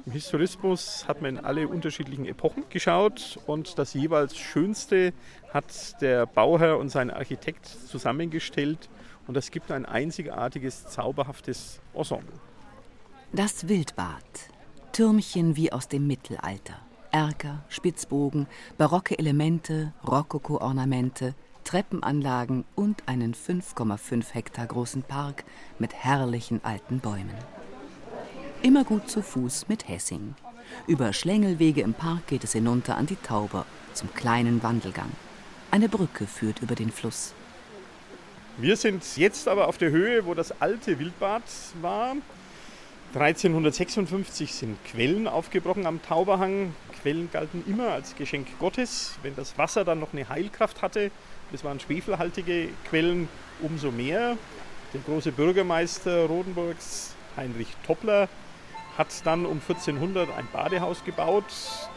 Im 0.06 0.12
Historismus 0.12 1.08
hat 1.08 1.22
man 1.22 1.38
in 1.38 1.46
alle 1.46 1.68
unterschiedlichen 1.68 2.26
Epochen 2.26 2.64
geschaut 2.70 3.38
und 3.46 3.78
das 3.78 3.94
jeweils 3.94 4.36
Schönste 4.36 5.14
hat 5.54 6.02
der 6.02 6.26
Bauherr 6.26 6.80
und 6.80 6.90
sein 6.90 7.12
Architekt 7.12 7.68
zusammengestellt 7.68 8.90
und 9.28 9.36
das 9.36 9.52
gibt 9.52 9.72
ein 9.72 9.86
einzigartiges, 9.86 10.88
zauberhaftes 10.88 11.80
Ensemble. 11.94 12.34
Das 13.34 13.68
Wildbad 13.68 14.24
Türmchen 14.94 15.56
wie 15.56 15.72
aus 15.72 15.88
dem 15.88 16.08
Mittelalter. 16.08 16.80
Erker, 17.12 17.64
Spitzbogen, 17.70 18.48
barocke 18.80 19.20
Elemente, 19.20 19.94
Rokoko-Ornamente, 20.08 21.36
Treppenanlagen 21.68 22.64
und 22.76 23.04
einen 23.08 23.34
5,5 23.34 24.34
Hektar 24.34 24.68
großen 24.68 25.04
Park 25.04 25.44
mit 25.80 25.94
herrlichen 25.94 26.62
alten 26.64 27.00
Bäumen. 27.00 27.36
Immer 28.62 28.86
gut 28.86 29.10
zu 29.10 29.22
Fuß 29.22 29.68
mit 29.68 29.90
Hessing. 29.90 30.36
Über 30.88 31.12
Schlängelwege 31.12 31.82
im 31.82 31.94
Park 31.94 32.28
geht 32.28 32.46
es 32.46 32.54
hinunter 32.54 32.96
an 32.96 33.06
die 33.06 33.18
Tauber 33.18 33.66
zum 33.94 34.14
kleinen 34.14 34.64
Wandelgang. 34.64 35.12
Eine 35.70 35.90
Brücke 35.90 36.26
führt 36.26 36.62
über 36.62 36.74
den 36.74 36.90
Fluss. 36.90 37.34
Wir 38.56 38.78
sind 38.78 39.04
jetzt 39.18 39.50
aber 39.50 39.68
auf 39.68 39.78
der 39.78 39.92
Höhe, 39.92 40.26
wo 40.26 40.34
das 40.34 40.62
alte 40.62 41.00
Wildbad 41.00 41.44
war. 41.82 42.16
1356 43.14 44.54
sind 44.54 44.78
Quellen 44.86 45.28
aufgebrochen 45.28 45.86
am 45.86 46.02
Tauberhang. 46.02 46.74
Quellen 47.02 47.30
galten 47.30 47.66
immer 47.68 47.90
als 47.90 48.16
Geschenk 48.16 48.48
Gottes. 48.58 49.18
Wenn 49.22 49.36
das 49.36 49.58
Wasser 49.58 49.84
dann 49.84 50.00
noch 50.00 50.14
eine 50.14 50.30
Heilkraft 50.30 50.82
hatte, 50.82 51.12
das 51.52 51.64
waren 51.64 51.80
schwefelhaltige 51.80 52.70
Quellen, 52.90 53.30
umso 53.62 53.92
mehr. 53.92 54.38
Der 54.94 55.02
große 55.02 55.32
Bürgermeister 55.32 56.26
Rodenburgs, 56.26 57.16
Heinrich 57.36 57.76
Toppler, 57.86 58.30
hat 58.98 59.08
dann 59.26 59.46
um 59.46 59.60
1400 59.62 60.30
ein 60.36 60.48
Badehaus 60.52 61.04
gebaut, 61.04 61.46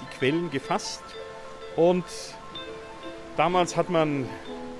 die 0.02 0.18
Quellen 0.18 0.50
gefasst 0.50 1.02
und 1.76 2.04
damals 3.36 3.76
hat 3.76 3.88
man 3.88 4.28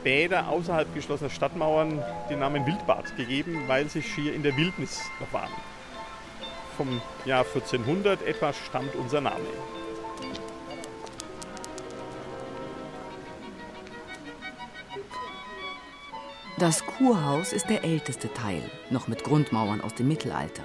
Bäder 0.04 0.48
außerhalb 0.48 0.94
geschlossener 0.94 1.30
Stadtmauern 1.30 2.02
den 2.28 2.40
Namen 2.40 2.66
Wildbad 2.66 3.16
gegeben, 3.16 3.64
weil 3.68 3.88
sie 3.88 4.02
schier 4.02 4.34
in 4.34 4.42
der 4.42 4.56
Wildnis 4.56 5.00
waren 5.32 5.50
vom 6.80 7.02
Jahr 7.26 7.44
1400 7.44 8.22
etwa 8.22 8.54
stammt 8.54 8.94
unser 8.94 9.20
Name. 9.20 9.44
Das 16.60 16.84
Kurhaus 16.84 17.54
ist 17.54 17.70
der 17.70 17.84
älteste 17.84 18.30
Teil, 18.34 18.60
noch 18.90 19.08
mit 19.08 19.24
Grundmauern 19.24 19.80
aus 19.80 19.94
dem 19.94 20.08
Mittelalter. 20.08 20.62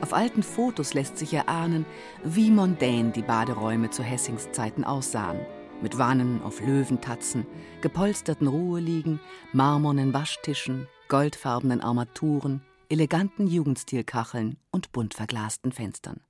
Auf 0.00 0.14
alten 0.14 0.44
Fotos 0.44 0.94
lässt 0.94 1.18
sich 1.18 1.34
erahnen, 1.34 1.84
wie 2.22 2.48
mondän 2.48 3.12
die 3.12 3.22
Baderäume 3.22 3.90
zu 3.90 4.04
Hessings 4.04 4.52
Zeiten 4.52 4.84
aussahen. 4.84 5.40
Mit 5.82 5.98
Wannen 5.98 6.40
auf 6.44 6.60
Löwentatzen, 6.60 7.44
gepolsterten 7.80 8.46
Ruheliegen, 8.46 9.18
marmornen 9.52 10.14
Waschtischen, 10.14 10.86
goldfarbenen 11.08 11.80
Armaturen, 11.80 12.62
eleganten 12.88 13.48
Jugendstilkacheln 13.48 14.58
und 14.70 14.92
bunt 14.92 15.14
verglasten 15.14 15.72
Fenstern. 15.72 16.20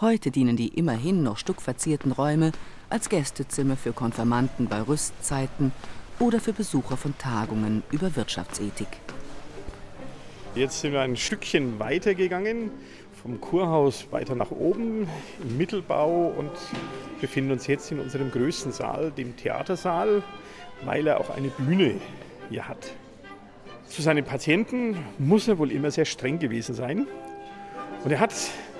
Heute 0.00 0.30
dienen 0.30 0.56
die 0.56 0.68
immerhin 0.68 1.24
noch 1.24 1.36
stuckverzierten 1.36 2.12
Räume 2.12 2.52
als 2.90 3.08
Gästezimmer 3.08 3.76
für 3.76 3.92
Konfirmanden 3.92 4.68
bei 4.68 4.82
Rüstzeiten 4.82 5.72
oder 6.20 6.38
für 6.38 6.52
Besucher 6.52 6.96
von 6.96 7.16
Tagungen 7.16 7.82
über 7.90 8.14
Wirtschaftsethik. 8.14 8.88
Jetzt 10.54 10.80
sind 10.80 10.92
wir 10.92 11.00
ein 11.00 11.16
Stückchen 11.16 11.78
weiter 11.78 12.14
gegangen, 12.14 12.70
vom 13.22 13.40
Kurhaus 13.40 14.06
weiter 14.10 14.34
nach 14.34 14.50
oben 14.50 15.08
im 15.42 15.56
Mittelbau 15.56 16.28
und 16.36 16.50
befinden 17.20 17.52
uns 17.52 17.66
jetzt 17.66 17.90
in 17.90 18.00
unserem 18.00 18.30
größten 18.30 18.70
Saal, 18.70 19.10
dem 19.12 19.36
Theatersaal, 19.36 20.22
weil 20.84 21.06
er 21.06 21.20
auch 21.20 21.30
eine 21.30 21.48
Bühne 21.48 21.94
hier 22.50 22.68
hat. 22.68 22.92
Zu 23.86 24.02
seinen 24.02 24.24
Patienten 24.24 24.96
muss 25.18 25.48
er 25.48 25.58
wohl 25.58 25.72
immer 25.72 25.90
sehr 25.90 26.04
streng 26.04 26.38
gewesen 26.38 26.74
sein. 26.74 27.06
Und 28.04 28.10
er 28.10 28.20
hat 28.20 28.34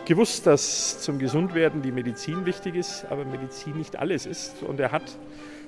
gewusst, 0.05 0.47
dass 0.47 1.01
zum 1.01 1.19
Gesundwerden 1.19 1.83
die 1.83 1.93
Medizin 1.93 2.45
wichtig 2.47 2.75
ist, 2.75 3.07
aber 3.11 3.25
Medizin 3.25 3.77
nicht 3.77 3.97
alles 3.97 4.27
ist. 4.27 4.63
Und 4.63 4.79
er 4.81 4.93
hat 4.93 5.17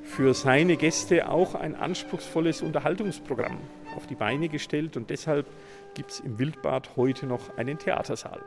für 0.03 0.35
seine 0.35 0.77
Gäste 0.77 1.29
auch 1.29 1.55
ein 1.55 1.75
anspruchsvolles 1.75 2.63
Unterhaltungsprogramm 2.63 3.59
auf 3.97 4.07
die 4.07 4.15
Beine 4.15 4.49
gestellt. 4.49 4.97
Und 4.97 5.11
deshalb 5.11 5.47
gibt 5.95 6.11
es 6.11 6.21
im 6.21 6.39
Wildbad 6.39 6.97
heute 6.97 7.27
noch 7.27 7.57
einen 7.57 7.79
Theatersaal. 7.79 8.41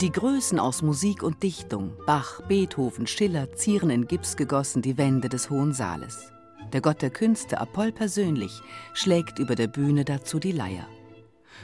Die 0.00 0.12
Größen 0.12 0.60
aus 0.60 0.82
Musik 0.82 1.22
und 1.22 1.42
Dichtung, 1.42 1.92
Bach, 2.06 2.42
Beethoven, 2.48 3.06
Schiller, 3.06 3.52
zieren 3.54 3.88
in 3.88 4.06
Gips 4.06 4.36
gegossen 4.36 4.82
die 4.82 4.98
Wände 4.98 5.30
des 5.30 5.48
Hohen 5.48 5.72
Saales. 5.72 6.32
Der 6.72 6.82
Gott 6.82 7.00
der 7.00 7.10
Künste, 7.10 7.58
Apoll 7.58 7.92
persönlich, 7.92 8.60
schlägt 8.92 9.38
über 9.38 9.54
der 9.54 9.68
Bühne 9.68 10.04
dazu 10.04 10.38
die 10.38 10.52
Leier. 10.52 10.86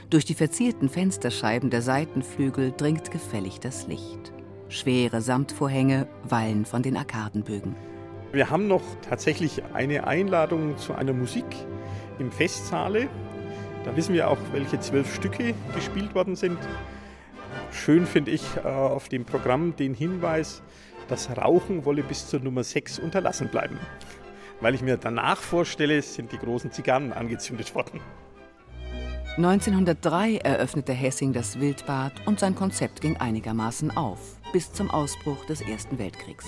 Durch 0.09 0.25
die 0.25 0.33
verzierten 0.33 0.89
Fensterscheiben 0.89 1.69
der 1.69 1.81
Seitenflügel 1.81 2.71
dringt 2.75 3.11
gefällig 3.11 3.59
das 3.59 3.85
Licht. 3.87 4.33
Schwere 4.73 5.21
Samtvorhänge 5.21 6.07
wallen 6.23 6.65
von 6.65 6.81
den 6.81 6.97
Arkadenbögen. 6.97 7.75
Wir 8.31 8.49
haben 8.49 8.67
noch 8.67 8.83
tatsächlich 9.07 9.63
eine 9.73 10.07
Einladung 10.07 10.77
zu 10.77 10.93
einer 10.93 11.13
Musik 11.13 11.45
im 12.19 12.31
Festsaale. 12.31 13.07
Da 13.85 13.95
wissen 13.95 14.13
wir 14.13 14.29
auch, 14.29 14.39
welche 14.51 14.79
zwölf 14.79 15.13
Stücke 15.13 15.53
gespielt 15.75 16.15
worden 16.15 16.35
sind. 16.35 16.57
Schön 17.71 18.05
finde 18.05 18.31
ich 18.31 18.43
äh, 18.57 18.67
auf 18.67 19.09
dem 19.09 19.25
Programm 19.25 19.75
den 19.75 19.93
Hinweis, 19.93 20.61
das 21.07 21.29
Rauchen 21.37 21.85
wolle 21.85 22.01
bis 22.03 22.27
zur 22.27 22.39
Nummer 22.39 22.63
6 22.63 22.99
unterlassen 22.99 23.49
bleiben 23.49 23.77
weil 24.63 24.75
ich 24.75 24.81
mir 24.81 24.97
danach 24.97 25.37
vorstelle, 25.37 26.01
sind 26.01 26.31
die 26.31 26.37
großen 26.37 26.71
Zigarren 26.71 27.11
angezündet 27.11 27.75
worden. 27.75 27.99
1903 29.35 30.37
eröffnete 30.37 30.93
Hessing 30.93 31.33
das 31.33 31.59
Wildbad 31.59 32.13
und 32.25 32.39
sein 32.39 32.55
Konzept 32.55 33.01
ging 33.01 33.17
einigermaßen 33.17 33.95
auf, 33.97 34.37
bis 34.53 34.71
zum 34.71 34.89
Ausbruch 34.89 35.45
des 35.45 35.59
Ersten 35.59 35.99
Weltkriegs. 35.99 36.45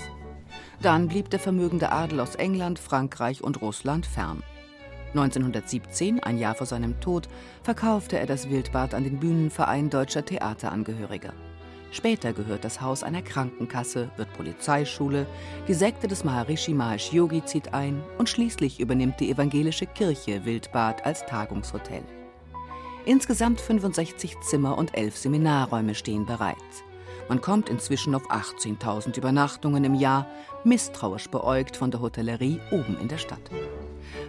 Dann 0.80 1.08
blieb 1.08 1.28
der 1.28 1.40
vermögende 1.40 1.92
Adel 1.92 2.20
aus 2.20 2.36
England, 2.36 2.78
Frankreich 2.78 3.44
und 3.44 3.60
Russland 3.60 4.06
fern. 4.06 4.42
1917, 5.10 6.22
ein 6.22 6.38
Jahr 6.38 6.54
vor 6.54 6.66
seinem 6.66 6.98
Tod, 7.00 7.28
verkaufte 7.62 8.18
er 8.18 8.26
das 8.26 8.48
Wildbad 8.48 8.94
an 8.94 9.04
den 9.04 9.18
Bühnenverein 9.18 9.90
deutscher 9.90 10.24
Theaterangehöriger. 10.24 11.32
Später 11.90 12.32
gehört 12.32 12.64
das 12.64 12.80
Haus 12.80 13.02
einer 13.02 13.22
Krankenkasse, 13.22 14.10
wird 14.16 14.32
Polizeischule, 14.34 15.26
die 15.66 15.74
Sekte 15.74 16.08
des 16.08 16.24
Maharishi 16.24 16.74
Mahesh 16.74 17.12
Yogi 17.12 17.44
zieht 17.44 17.72
ein 17.72 18.02
und 18.18 18.28
schließlich 18.28 18.80
übernimmt 18.80 19.20
die 19.20 19.30
evangelische 19.30 19.86
Kirche 19.86 20.44
Wildbad 20.44 21.06
als 21.06 21.24
Tagungshotel. 21.26 22.02
Insgesamt 23.06 23.60
65 23.60 24.40
Zimmer 24.40 24.76
und 24.76 24.96
elf 24.96 25.16
Seminarräume 25.16 25.94
stehen 25.94 26.26
bereit. 26.26 26.56
Man 27.28 27.40
kommt 27.40 27.68
inzwischen 27.68 28.14
auf 28.14 28.30
18.000 28.30 29.18
Übernachtungen 29.18 29.82
im 29.84 29.94
Jahr, 29.94 30.26
misstrauisch 30.64 31.28
beäugt 31.28 31.76
von 31.76 31.90
der 31.90 32.00
Hotellerie 32.00 32.60
oben 32.70 32.96
in 33.00 33.08
der 33.08 33.18
Stadt. 33.18 33.50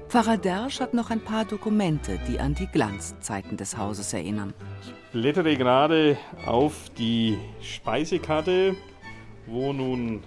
Pfarrer 0.10 0.38
Dersch 0.38 0.80
hat 0.80 0.94
noch 0.94 1.12
ein 1.12 1.20
paar 1.20 1.46
Dokumente, 1.46 2.20
die 2.28 2.40
an 2.40 2.56
die 2.56 2.68
Glanzzeiten 2.68 3.58
des 3.58 3.78
Hauses 3.78 4.14
erinnern. 4.14 4.54
Ich 4.82 4.94
blättere 5.12 5.56
gerade 5.58 6.18
auf 6.46 6.90
die 6.98 7.38
Speisekarte, 7.62 8.76
wo 9.46 9.74
nun 9.74 10.24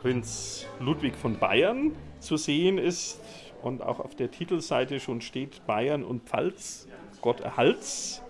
Prinz 0.00 0.66
Ludwig 0.80 1.16
von 1.16 1.38
Bayern 1.38 1.92
zu 2.20 2.36
sehen 2.36 2.78
ist 2.78 3.20
und 3.62 3.82
auch 3.82 4.00
auf 4.00 4.14
der 4.14 4.30
Titelseite 4.30 5.00
schon 5.00 5.20
steht 5.20 5.66
Bayern 5.66 6.04
und 6.04 6.24
Pfalz, 6.24 6.86
Gott 7.20 7.40
erhalts. 7.40 8.22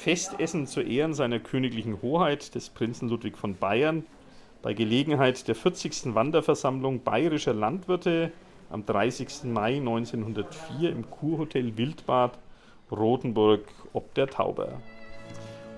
Festessen 0.00 0.66
zu 0.66 0.80
Ehren 0.80 1.12
seiner 1.12 1.38
königlichen 1.38 2.00
Hoheit 2.00 2.54
des 2.54 2.70
Prinzen 2.70 3.10
Ludwig 3.10 3.36
von 3.36 3.56
Bayern 3.56 4.06
bei 4.62 4.72
Gelegenheit 4.72 5.46
der 5.46 5.54
40. 5.54 6.14
Wanderversammlung 6.14 7.02
bayerischer 7.02 7.52
Landwirte 7.52 8.32
am 8.70 8.86
30. 8.86 9.44
Mai 9.44 9.76
1904 9.76 10.90
im 10.90 11.10
Kurhotel 11.10 11.76
Wildbad 11.76 12.38
Rotenburg 12.90 13.60
ob 13.92 14.14
der 14.14 14.26
Tauber. 14.26 14.80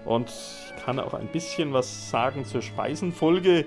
Und 0.05 0.29
ich 0.29 0.85
kann 0.85 1.01
auch 1.01 1.15
ein 1.15 1.27
bisschen 1.27 1.73
was 1.73 2.09
sagen 2.09 2.45
zur 2.45 2.63
Speisenfolge. 2.63 3.67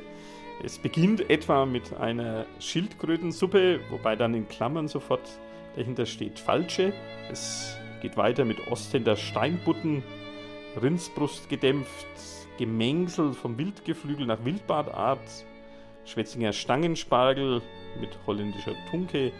Es 0.63 0.77
beginnt 0.79 1.29
etwa 1.29 1.65
mit 1.65 1.97
einer 1.97 2.45
Schildkrötensuppe, 2.59 3.81
wobei 3.89 4.15
dann 4.15 4.33
in 4.33 4.47
Klammern 4.47 4.87
sofort 4.87 5.27
dahinter 5.75 6.05
steht 6.05 6.39
falsche. 6.39 6.93
Es 7.29 7.75
geht 8.01 8.15
weiter 8.15 8.45
mit 8.45 8.67
Ostender 8.71 9.17
Steinbutten, 9.17 10.01
Rindsbrust 10.81 11.47
gedämpft, 11.47 12.07
Gemengsel 12.57 13.33
vom 13.33 13.57
Wildgeflügel 13.57 14.25
nach 14.25 14.43
Wildbadart, 14.43 15.45
Schwetzinger 16.03 16.51
Stangenspargel 16.51 17.61
mit 17.99 18.09
holländischer 18.27 18.73
Tunke, 18.91 19.31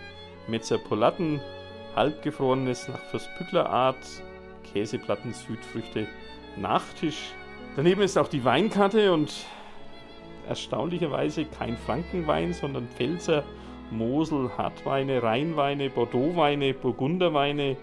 Metzer 0.47 0.77
Polatten, 0.77 1.41
halbgefrorenes 1.95 2.87
nach 2.87 3.03
Fürstpückler 3.05 3.69
Art, 3.69 3.97
Käseplatten, 4.71 5.33
Südfrüchte, 5.33 6.07
Nachtisch. 6.57 7.33
Daneben 7.75 8.01
ist 8.01 8.17
auch 8.17 8.29
die 8.29 8.45
Weinkarte 8.45 9.11
und 9.11 9.33
erstaunlicherweise 10.47 11.45
kein 11.45 11.75
Frankenwein, 11.75 12.53
sondern 12.53 12.87
Pfälzer, 12.87 13.43
Mosel, 13.91 14.49
Hartweine, 14.57 15.21
Rheinweine, 15.21 15.89
Bordeauxweine, 15.89 16.73
Burgunderweine, 16.73 17.75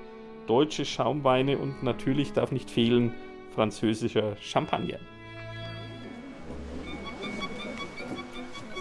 deutsche 0.46 0.86
Schaumweine 0.86 1.58
und 1.58 1.82
natürlich 1.82 2.32
darf 2.32 2.50
nicht 2.50 2.70
fehlen 2.70 3.12
französischer 3.54 4.36
Champagner. 4.40 4.98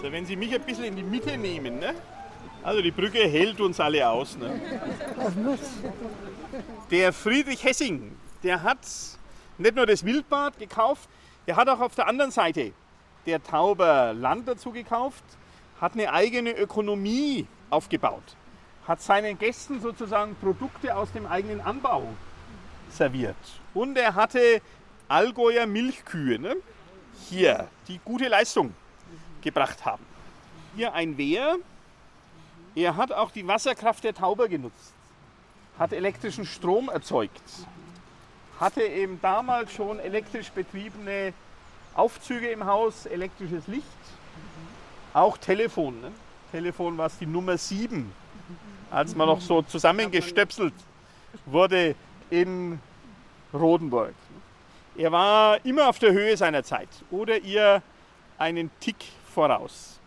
So, 0.02 0.10
wenn 0.10 0.26
Sie 0.26 0.36
mich 0.36 0.54
ein 0.54 0.62
bisschen 0.62 0.84
in 0.84 0.96
die 0.96 1.02
Mitte 1.02 1.36
nehmen, 1.38 1.78
ne? 1.78 1.94
Also 2.62 2.80
die 2.80 2.90
Brücke 2.90 3.18
hält 3.18 3.60
uns 3.60 3.80
alle 3.80 4.08
aus. 4.08 4.36
Ne? 4.36 4.60
Der 6.90 7.12
Friedrich 7.12 7.64
Hessing, 7.64 8.16
der 8.42 8.62
hat 8.62 8.78
nicht 9.58 9.74
nur 9.74 9.86
das 9.86 10.04
Wildbad 10.04 10.58
gekauft, 10.58 11.08
der 11.46 11.56
hat 11.56 11.68
auch 11.68 11.80
auf 11.80 11.94
der 11.94 12.06
anderen 12.06 12.30
Seite 12.30 12.72
der 13.26 13.42
Tauber 13.42 14.12
Land 14.12 14.48
dazu 14.48 14.70
gekauft, 14.70 15.24
hat 15.80 15.94
eine 15.94 16.12
eigene 16.12 16.52
Ökonomie 16.52 17.46
aufgebaut, 17.70 18.36
hat 18.86 19.00
seinen 19.00 19.38
Gästen 19.38 19.80
sozusagen 19.80 20.36
Produkte 20.36 20.96
aus 20.96 21.10
dem 21.12 21.26
eigenen 21.26 21.60
Anbau 21.60 22.08
serviert. 22.92 23.36
Und 23.74 23.96
er 23.96 24.14
hatte 24.14 24.60
Allgäuer 25.08 25.66
Milchkühe, 25.66 26.38
ne? 26.38 26.56
hier, 27.28 27.68
die 27.88 28.00
gute 28.04 28.28
Leistung 28.28 28.74
gebracht 29.40 29.84
haben. 29.84 30.04
Hier 30.76 30.94
ein 30.94 31.18
Wehr. 31.18 31.56
Er 32.74 32.96
hat 32.96 33.12
auch 33.12 33.30
die 33.30 33.46
Wasserkraft 33.46 34.04
der 34.04 34.14
Tauber 34.14 34.48
genutzt, 34.48 34.94
hat 35.78 35.92
elektrischen 35.92 36.46
Strom 36.46 36.88
erzeugt, 36.88 37.42
hatte 38.58 38.82
eben 38.82 39.20
damals 39.20 39.72
schon 39.72 39.98
elektrisch 39.98 40.50
betriebene 40.50 41.34
Aufzüge 41.94 42.48
im 42.48 42.64
Haus, 42.64 43.04
elektrisches 43.04 43.66
Licht, 43.66 43.84
auch 45.12 45.36
Telefon. 45.36 46.00
Ne? 46.00 46.12
Telefon 46.50 46.96
war 46.96 47.08
es 47.08 47.18
die 47.18 47.26
Nummer 47.26 47.58
7, 47.58 48.10
als 48.90 49.14
man 49.14 49.26
noch 49.26 49.42
so 49.42 49.60
zusammengestöpselt 49.60 50.74
wurde 51.44 51.94
in 52.32 52.80
Rodenburg. 53.52 54.14
Er 54.96 55.12
war 55.12 55.64
immer 55.64 55.88
auf 55.88 55.98
der 55.98 56.12
Höhe 56.12 56.36
seiner 56.36 56.64
Zeit 56.64 56.88
oder 57.10 57.38
ihr 57.38 57.82
einen 58.38 58.70
Tick 58.80 58.96
voraus. 59.34 60.00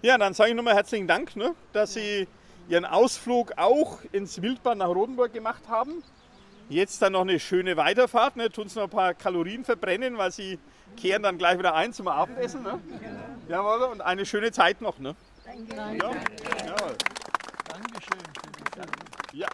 Ja, 0.00 0.16
dann 0.18 0.32
sage 0.34 0.50
ich 0.50 0.56
nochmal 0.56 0.74
herzlichen 0.74 1.06
Dank, 1.06 1.36
ne, 1.36 1.54
dass 1.72 1.94
Sie 1.94 2.26
Ihren 2.68 2.86
Ausflug 2.86 3.52
auch 3.56 3.98
ins 4.12 4.40
Wildbad 4.40 4.78
nach 4.78 4.88
Rodenburg 4.88 5.32
gemacht 5.34 5.62
haben. 5.68 6.02
Jetzt 6.70 7.02
dann 7.02 7.12
noch 7.12 7.20
eine 7.20 7.38
schöne 7.38 7.76
Weiterfahrt, 7.76 8.36
ne, 8.36 8.50
tun 8.50 8.68
Sie 8.68 8.78
noch 8.78 8.84
ein 8.86 8.90
paar 8.90 9.12
Kalorien 9.12 9.64
verbrennen, 9.64 10.16
weil 10.16 10.32
Sie 10.32 10.58
kehren 10.96 11.22
dann 11.22 11.36
gleich 11.36 11.58
wieder 11.58 11.74
ein 11.74 11.92
zum 11.92 12.08
Abendessen. 12.08 12.62
Ne? 12.62 12.80
Jawohl, 13.48 13.88
und 13.88 14.00
eine 14.00 14.24
schöne 14.24 14.50
Zeit 14.50 14.80
noch. 14.80 14.98
Ne? 14.98 15.14
Danke. 15.44 15.76
Ja, 15.76 15.92
jawohl. 15.92 16.96
Dankeschön. 17.68 18.18
Ja. 19.32 19.46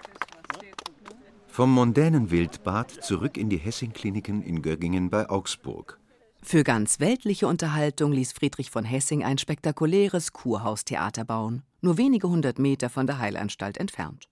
Vom 1.53 1.73
mondänen 1.73 2.31
Wildbad 2.31 2.91
zurück 3.03 3.37
in 3.37 3.51
die 3.51 3.59
Hessing-Kliniken 3.59 4.43
in 4.43 4.63
Göggingen 4.63 5.11
bei 5.11 5.29
Augsburg. 5.29 5.99
Für 6.43 6.63
ganz 6.63 7.01
weltliche 7.01 7.49
Unterhaltung 7.49 8.13
ließ 8.13 8.33
Friedrich 8.33 8.71
von 8.71 8.85
Hessing 8.85 9.25
ein 9.25 9.37
spektakuläres 9.37 10.33
Kurhaustheater 10.33 11.25
bauen, 11.25 11.65
nur 11.81 11.99
wenige 11.99 12.29
hundert 12.29 12.59
Meter 12.59 12.89
von 12.89 13.07
der 13.07 13.19
Heilanstalt 13.19 13.79
entfernt. 13.79 14.29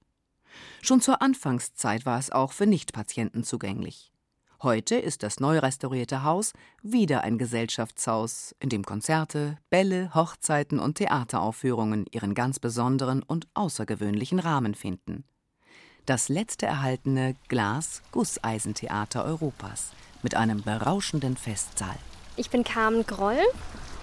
Schon 0.81 1.00
zur 1.00 1.20
Anfangszeit 1.20 2.07
war 2.07 2.18
es 2.18 2.31
auch 2.31 2.52
für 2.52 2.66
Nichtpatienten 2.66 3.42
zugänglich. 3.42 4.12
Heute 4.62 4.96
ist 4.96 5.22
das 5.22 5.38
neu 5.40 5.59
restaurierte 5.59 6.22
Haus 6.22 6.52
wieder 6.83 7.22
ein 7.22 7.37
Gesellschaftshaus, 7.37 8.54
in 8.61 8.68
dem 8.68 8.85
Konzerte, 8.85 9.59
Bälle, 9.70 10.14
Hochzeiten 10.14 10.78
und 10.78 10.94
Theateraufführungen 10.94 12.07
ihren 12.11 12.35
ganz 12.35 12.59
besonderen 12.59 13.22
und 13.22 13.48
außergewöhnlichen 13.54 14.38
Rahmen 14.38 14.74
finden. 14.74 15.24
Das 16.09 16.31
letzte 16.31 16.64
erhaltene 16.64 17.37
Glas-Gusseisentheater 17.49 19.27
Europas– 19.27 19.90
mit 20.23 20.35
einem 20.35 20.62
berauschenden 20.62 21.37
Festsaal. 21.37 21.99
Ich 22.38 22.49
bin 22.49 22.64
Carmen 22.64 23.07
Groll 23.07 23.42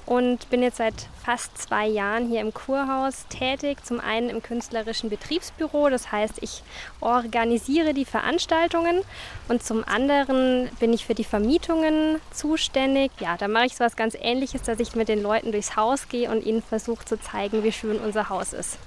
und 0.05 0.47
bin 0.51 0.61
jetzt 0.61 0.77
seit 0.77 1.07
fast 1.23 1.57
zwei 1.57 1.87
Jahren 1.87 2.29
hier 2.29 2.41
im 2.41 2.53
Kurhaus 2.53 3.25
tätig. 3.29 3.83
Zum 3.83 3.99
einen 3.99 4.29
im 4.29 4.43
künstlerischen 4.43 5.09
Betriebsbüro, 5.09 5.89
das 5.89 6.11
heißt, 6.11 6.35
ich 6.41 6.61
organisiere 7.01 7.95
die 7.95 8.05
Veranstaltungen 8.05 9.01
und 9.47 9.63
zum 9.63 9.83
anderen 9.83 10.69
bin 10.79 10.93
ich 10.93 11.07
für 11.07 11.15
die 11.15 11.23
Vermietungen 11.23 12.21
zuständig. 12.31 13.13
Ja, 13.19 13.35
da 13.35 13.47
mache 13.47 13.65
ich 13.65 13.77
so 13.77 13.83
was 13.83 13.95
ganz 13.95 14.13
Ähnliches, 14.13 14.61
dass 14.61 14.79
ich 14.79 14.95
mit 14.95 15.07
den 15.07 15.23
Leuten 15.23 15.51
durchs 15.51 15.75
Haus 15.75 16.07
gehe 16.07 16.29
und 16.29 16.45
ihnen 16.45 16.61
versuche 16.61 17.03
zu 17.03 17.19
zeigen, 17.19 17.63
wie 17.63 17.71
schön 17.71 17.97
unser 17.97 18.29
Haus 18.29 18.53
ist. 18.53 18.77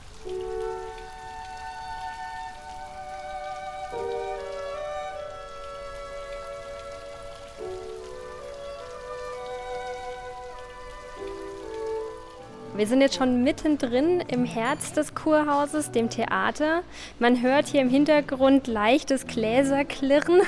Wir 12.77 12.87
sind 12.87 13.01
jetzt 13.01 13.17
schon 13.17 13.43
mittendrin 13.43 14.21
im 14.21 14.45
Herz 14.45 14.93
des 14.93 15.15
Kurhauses, 15.15 15.91
dem 15.91 16.11
Theater. 16.11 16.83
Man 17.19 17.43
hört 17.43 17.67
hier 17.67 17.81
im 17.81 17.89
Hintergrund 17.89 18.67
leichtes 18.67 19.27
Gläserklirren. 19.27 20.43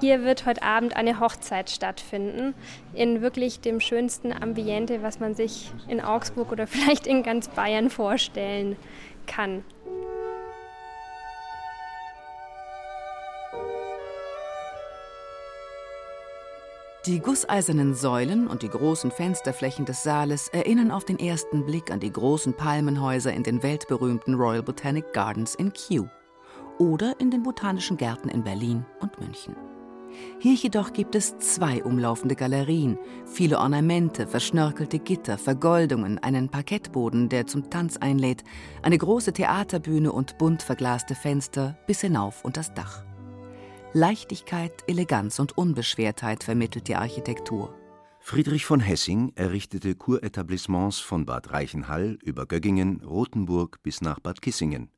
Hier 0.00 0.24
wird 0.24 0.44
heute 0.46 0.62
Abend 0.62 0.96
eine 0.96 1.20
Hochzeit 1.20 1.70
stattfinden, 1.70 2.54
in 2.94 3.22
wirklich 3.22 3.60
dem 3.60 3.80
schönsten 3.80 4.32
Ambiente, 4.32 5.02
was 5.02 5.20
man 5.20 5.34
sich 5.34 5.70
in 5.88 6.00
Augsburg 6.00 6.50
oder 6.50 6.66
vielleicht 6.66 7.06
in 7.06 7.22
ganz 7.22 7.48
Bayern 7.48 7.90
vorstellen 7.90 8.76
kann. 9.26 9.62
Die 17.06 17.18
gusseisernen 17.18 17.96
Säulen 17.96 18.46
und 18.46 18.62
die 18.62 18.68
großen 18.68 19.10
Fensterflächen 19.10 19.84
des 19.84 20.04
Saales 20.04 20.46
erinnern 20.50 20.92
auf 20.92 21.04
den 21.04 21.18
ersten 21.18 21.66
Blick 21.66 21.90
an 21.90 21.98
die 21.98 22.12
großen 22.12 22.54
Palmenhäuser 22.54 23.32
in 23.32 23.42
den 23.42 23.64
weltberühmten 23.64 24.34
Royal 24.34 24.62
Botanic 24.62 25.12
Gardens 25.12 25.56
in 25.56 25.72
Kew 25.72 26.06
oder 26.78 27.18
in 27.18 27.32
den 27.32 27.42
Botanischen 27.42 27.96
Gärten 27.96 28.28
in 28.28 28.44
Berlin 28.44 28.86
und 29.00 29.18
München. 29.18 29.56
Hier 30.38 30.54
jedoch 30.54 30.92
gibt 30.92 31.16
es 31.16 31.36
zwei 31.38 31.82
umlaufende 31.82 32.36
Galerien, 32.36 32.96
viele 33.26 33.58
Ornamente, 33.58 34.28
verschnörkelte 34.28 35.00
Gitter, 35.00 35.38
Vergoldungen, 35.38 36.20
einen 36.20 36.50
Parkettboden, 36.50 37.28
der 37.28 37.48
zum 37.48 37.68
Tanz 37.68 37.96
einlädt, 37.96 38.44
eine 38.82 38.98
große 38.98 39.32
Theaterbühne 39.32 40.12
und 40.12 40.38
bunt 40.38 40.62
verglaste 40.62 41.16
Fenster 41.16 41.76
bis 41.88 42.00
hinauf 42.02 42.44
unter 42.44 42.60
das 42.60 42.74
Dach. 42.74 43.02
Leichtigkeit, 43.94 44.72
Eleganz 44.86 45.38
und 45.38 45.58
Unbeschwertheit 45.58 46.44
vermittelt 46.44 46.88
die 46.88 46.96
Architektur. 46.96 47.74
Friedrich 48.20 48.64
von 48.64 48.80
Hessing 48.80 49.32
errichtete 49.34 49.94
Kuretablissements 49.94 50.98
von 50.98 51.26
Bad 51.26 51.52
Reichenhall 51.52 52.18
über 52.22 52.46
Göggingen, 52.46 53.02
Rothenburg 53.04 53.82
bis 53.82 54.00
nach 54.00 54.18
Bad 54.18 54.40
Kissingen. 54.40 54.90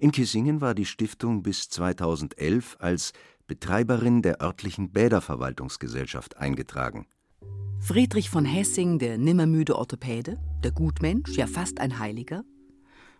In 0.00 0.12
Kissingen 0.12 0.60
war 0.60 0.74
die 0.74 0.84
Stiftung 0.84 1.42
bis 1.42 1.70
2011 1.70 2.76
als 2.78 3.14
Betreiberin 3.46 4.20
der 4.20 4.42
örtlichen 4.42 4.92
Bäderverwaltungsgesellschaft 4.92 6.36
eingetragen. 6.36 7.06
Friedrich 7.78 8.28
von 8.28 8.44
Hessing, 8.44 8.98
der 8.98 9.16
nimmermüde 9.16 9.76
Orthopäde, 9.76 10.38
der 10.62 10.72
Gutmensch, 10.72 11.38
ja 11.38 11.46
fast 11.46 11.80
ein 11.80 11.98
Heiliger? 11.98 12.44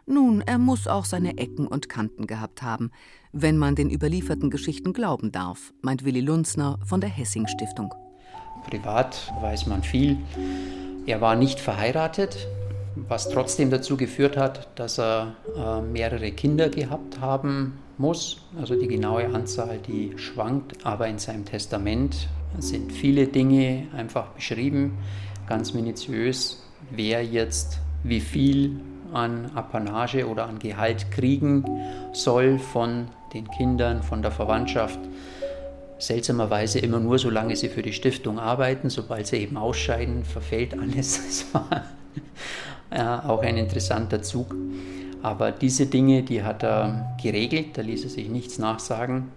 Nun, 0.09 0.41
er 0.41 0.59
muss 0.59 0.87
auch 0.87 1.05
seine 1.05 1.37
Ecken 1.37 1.67
und 1.67 1.89
Kanten 1.89 2.29
gehabt 2.29 2.63
haben, 2.63 2.93
wenn 3.33 3.59
man 3.59 3.75
den 3.75 3.91
überlieferten 3.91 4.51
Geschichten 4.51 4.93
glauben 4.93 5.33
darf, 5.33 5.73
meint 5.83 6.05
Willi 6.05 6.21
Lunzner 6.21 6.79
von 6.85 7.01
der 7.01 7.11
Hessing 7.11 7.49
Stiftung. 7.49 7.93
Privat 8.71 9.33
weiß 9.41 9.67
man 9.67 9.83
viel. 9.83 10.17
Er 11.07 11.21
war 11.21 11.35
nicht 11.35 11.59
verheiratet, 11.59 12.47
was 12.95 13.29
trotzdem 13.29 13.69
dazu 13.69 13.97
geführt 13.97 14.37
hat, 14.37 14.69
dass 14.79 15.01
er 15.01 15.35
äh, 15.57 15.81
mehrere 15.83 16.31
Kinder 16.31 16.69
gehabt 16.69 17.21
haben 17.21 17.79
muss. 17.99 18.43
Also 18.61 18.79
die 18.79 18.87
genaue 18.87 19.27
Anzahl, 19.35 19.79
die 19.79 20.17
schwankt, 20.17 20.87
aber 20.87 21.09
in 21.09 21.19
seinem 21.19 21.45
Testament 21.45 22.29
sind 22.61 22.93
viele 22.93 23.27
Dinge 23.27 23.89
einfach 23.93 24.29
beschrieben, 24.29 24.99
ganz 25.49 25.75
minutiös, 25.75 26.63
wer 26.91 27.25
jetzt 27.25 27.81
wie 28.05 28.21
viel 28.21 28.81
an 29.17 29.51
Apanage 29.55 30.29
oder 30.29 30.47
an 30.47 30.59
Gehalt 30.59 31.11
kriegen 31.11 31.65
soll 32.13 32.59
von 32.59 33.09
den 33.33 33.49
Kindern, 33.51 34.03
von 34.03 34.23
der 34.23 34.31
Verwandtschaft. 34.31 34.99
Seltsamerweise 35.99 36.79
immer 36.79 37.01
nur, 37.01 37.19
solange 37.19 37.57
sie 37.57 37.69
für 37.69 37.83
die 37.83 37.95
Stiftung 37.95 38.39
arbeiten. 38.39 38.91
Sobald 38.91 39.27
sie 39.27 39.39
eben 39.39 39.57
ausscheiden, 39.57 40.25
verfällt 40.25 40.79
alles. 40.79 41.21
Das 42.91 43.01
war 43.01 43.23
äh, 43.25 43.29
auch 43.29 43.43
ein 43.43 43.57
interessanter 43.57 44.23
Zug. 44.23 44.55
Aber 45.23 45.51
diese 45.51 45.87
Dinge, 45.87 46.23
die 46.23 46.43
hat 46.43 46.63
er 46.63 47.17
geregelt, 47.21 47.79
da 47.79 47.83
ließ 47.83 48.05
er 48.05 48.11
sich 48.11 48.29
nichts 48.29 48.59
nachsagen. 48.59 49.29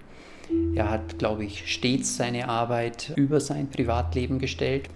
Er 0.75 0.89
hat, 0.89 1.19
glaube 1.19 1.45
ich, 1.45 1.71
stets 1.71 2.17
seine 2.17 2.49
Arbeit 2.49 3.13
über 3.15 3.39
sein 3.39 3.69
Privatleben 3.69 4.39
gestellt. 4.39 4.89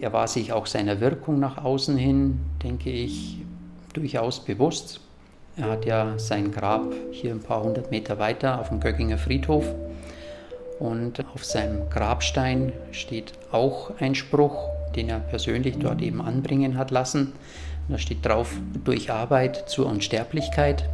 Er 0.00 0.12
war 0.12 0.28
sich 0.28 0.52
auch 0.52 0.66
seiner 0.66 1.00
Wirkung 1.00 1.40
nach 1.40 1.64
außen 1.64 1.96
hin, 1.96 2.38
denke 2.62 2.90
ich, 2.90 3.38
durchaus 3.92 4.44
bewusst. 4.44 5.00
Er 5.56 5.70
hat 5.70 5.84
ja 5.84 6.18
sein 6.18 6.52
Grab 6.52 6.92
hier 7.10 7.32
ein 7.32 7.40
paar 7.40 7.62
hundert 7.62 7.90
Meter 7.90 8.18
weiter 8.18 8.60
auf 8.60 8.68
dem 8.68 8.80
Göckinger 8.80 9.18
Friedhof. 9.18 9.64
Und 10.78 11.24
auf 11.34 11.44
seinem 11.44 11.90
Grabstein 11.90 12.72
steht 12.92 13.32
auch 13.50 13.90
ein 13.98 14.14
Spruch, 14.14 14.68
den 14.94 15.08
er 15.08 15.18
persönlich 15.18 15.78
dort 15.78 16.00
eben 16.00 16.22
anbringen 16.22 16.78
hat 16.78 16.92
lassen. 16.92 17.32
Da 17.88 17.98
steht 17.98 18.24
drauf, 18.24 18.52
durch 18.84 19.10
Arbeit 19.10 19.68
zur 19.68 19.86
Unsterblichkeit. 19.86 20.84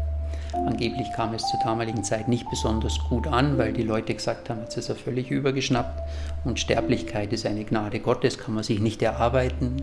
Angeblich 0.55 1.09
kam 1.15 1.35
es 1.35 1.43
zur 1.49 1.61
damaligen 1.63 2.05
Zeit 2.05 2.29
nicht 2.29 2.49
besonders 2.49 2.99
gut 3.11 3.27
an, 3.27 3.59
weil 3.59 3.73
die 3.73 3.83
Leute 3.83 4.15
gesagt 4.15 4.49
haben, 4.49 4.61
jetzt 4.61 4.77
ist 4.77 4.89
er 4.89 4.95
völlig 4.95 5.31
übergeschnappt. 5.31 6.01
Unsterblichkeit 6.45 7.33
ist 7.33 7.45
eine 7.45 7.65
Gnade 7.65 7.99
Gottes, 7.99 8.39
kann 8.39 8.55
man 8.55 8.63
sich 8.63 8.81
nicht 8.81 9.03
erarbeiten. 9.03 9.83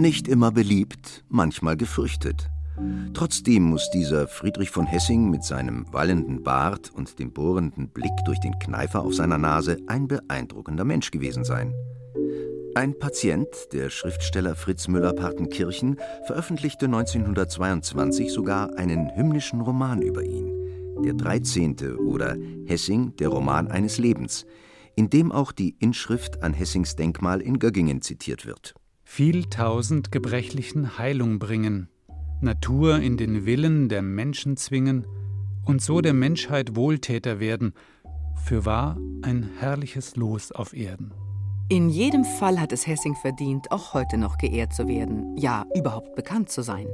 Nicht 0.00 0.28
immer 0.28 0.50
beliebt, 0.50 1.24
manchmal 1.28 1.76
gefürchtet. 1.76 2.48
Trotzdem 3.12 3.64
muss 3.64 3.90
dieser 3.90 4.28
Friedrich 4.28 4.70
von 4.70 4.86
Hessing 4.86 5.28
mit 5.28 5.44
seinem 5.44 5.84
wallenden 5.92 6.42
Bart 6.42 6.90
und 6.94 7.18
dem 7.18 7.34
bohrenden 7.34 7.90
Blick 7.90 8.14
durch 8.24 8.40
den 8.40 8.58
Kneifer 8.58 9.02
auf 9.02 9.12
seiner 9.12 9.36
Nase 9.36 9.76
ein 9.88 10.08
beeindruckender 10.08 10.84
Mensch 10.84 11.10
gewesen 11.10 11.44
sein. 11.44 11.74
Ein 12.74 12.98
Patient, 12.98 13.46
der 13.74 13.90
Schriftsteller 13.90 14.54
Fritz 14.54 14.88
Müller-Partenkirchen, 14.88 15.98
veröffentlichte 16.26 16.86
1922 16.86 18.32
sogar 18.32 18.74
einen 18.78 19.14
hymnischen 19.14 19.60
Roman 19.60 20.00
über 20.00 20.24
ihn, 20.24 20.50
der 21.04 21.12
13. 21.12 21.98
oder 21.98 22.38
Hessing, 22.64 23.14
der 23.16 23.28
Roman 23.28 23.68
eines 23.68 23.98
Lebens, 23.98 24.46
in 24.96 25.10
dem 25.10 25.30
auch 25.30 25.52
die 25.52 25.76
Inschrift 25.78 26.42
an 26.42 26.54
Hessings 26.54 26.96
Denkmal 26.96 27.42
in 27.42 27.58
Göggingen 27.58 28.00
zitiert 28.00 28.46
wird. 28.46 28.74
Viel 29.12 29.46
tausend 29.46 30.12
Gebrechlichen 30.12 30.96
Heilung 30.96 31.40
bringen, 31.40 31.88
Natur 32.40 33.00
in 33.00 33.16
den 33.16 33.44
Willen 33.44 33.88
der 33.88 34.02
Menschen 34.02 34.56
zwingen 34.56 35.04
und 35.64 35.82
so 35.82 36.00
der 36.00 36.14
Menschheit 36.14 36.76
Wohltäter 36.76 37.40
werden, 37.40 37.74
für 38.36 38.64
wahr 38.64 38.96
ein 39.22 39.50
herrliches 39.58 40.14
Los 40.14 40.52
auf 40.52 40.74
Erden. 40.74 41.12
In 41.68 41.90
jedem 41.90 42.24
Fall 42.24 42.60
hat 42.60 42.70
es 42.70 42.86
Hessing 42.86 43.16
verdient, 43.16 43.72
auch 43.72 43.94
heute 43.94 44.16
noch 44.16 44.38
geehrt 44.38 44.72
zu 44.72 44.86
werden, 44.86 45.36
ja 45.36 45.66
überhaupt 45.74 46.14
bekannt 46.14 46.48
zu 46.48 46.62
sein. 46.62 46.86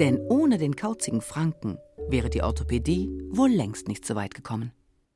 Denn 0.00 0.18
ohne 0.28 0.58
den 0.58 0.74
kauzigen 0.74 1.20
Franken 1.20 1.78
wäre 2.08 2.30
die 2.30 2.42
Orthopädie 2.42 3.08
wohl 3.30 3.50
längst 3.50 3.86
nicht 3.86 4.04
so 4.04 4.16
weit 4.16 4.34
gekommen. 4.34 4.72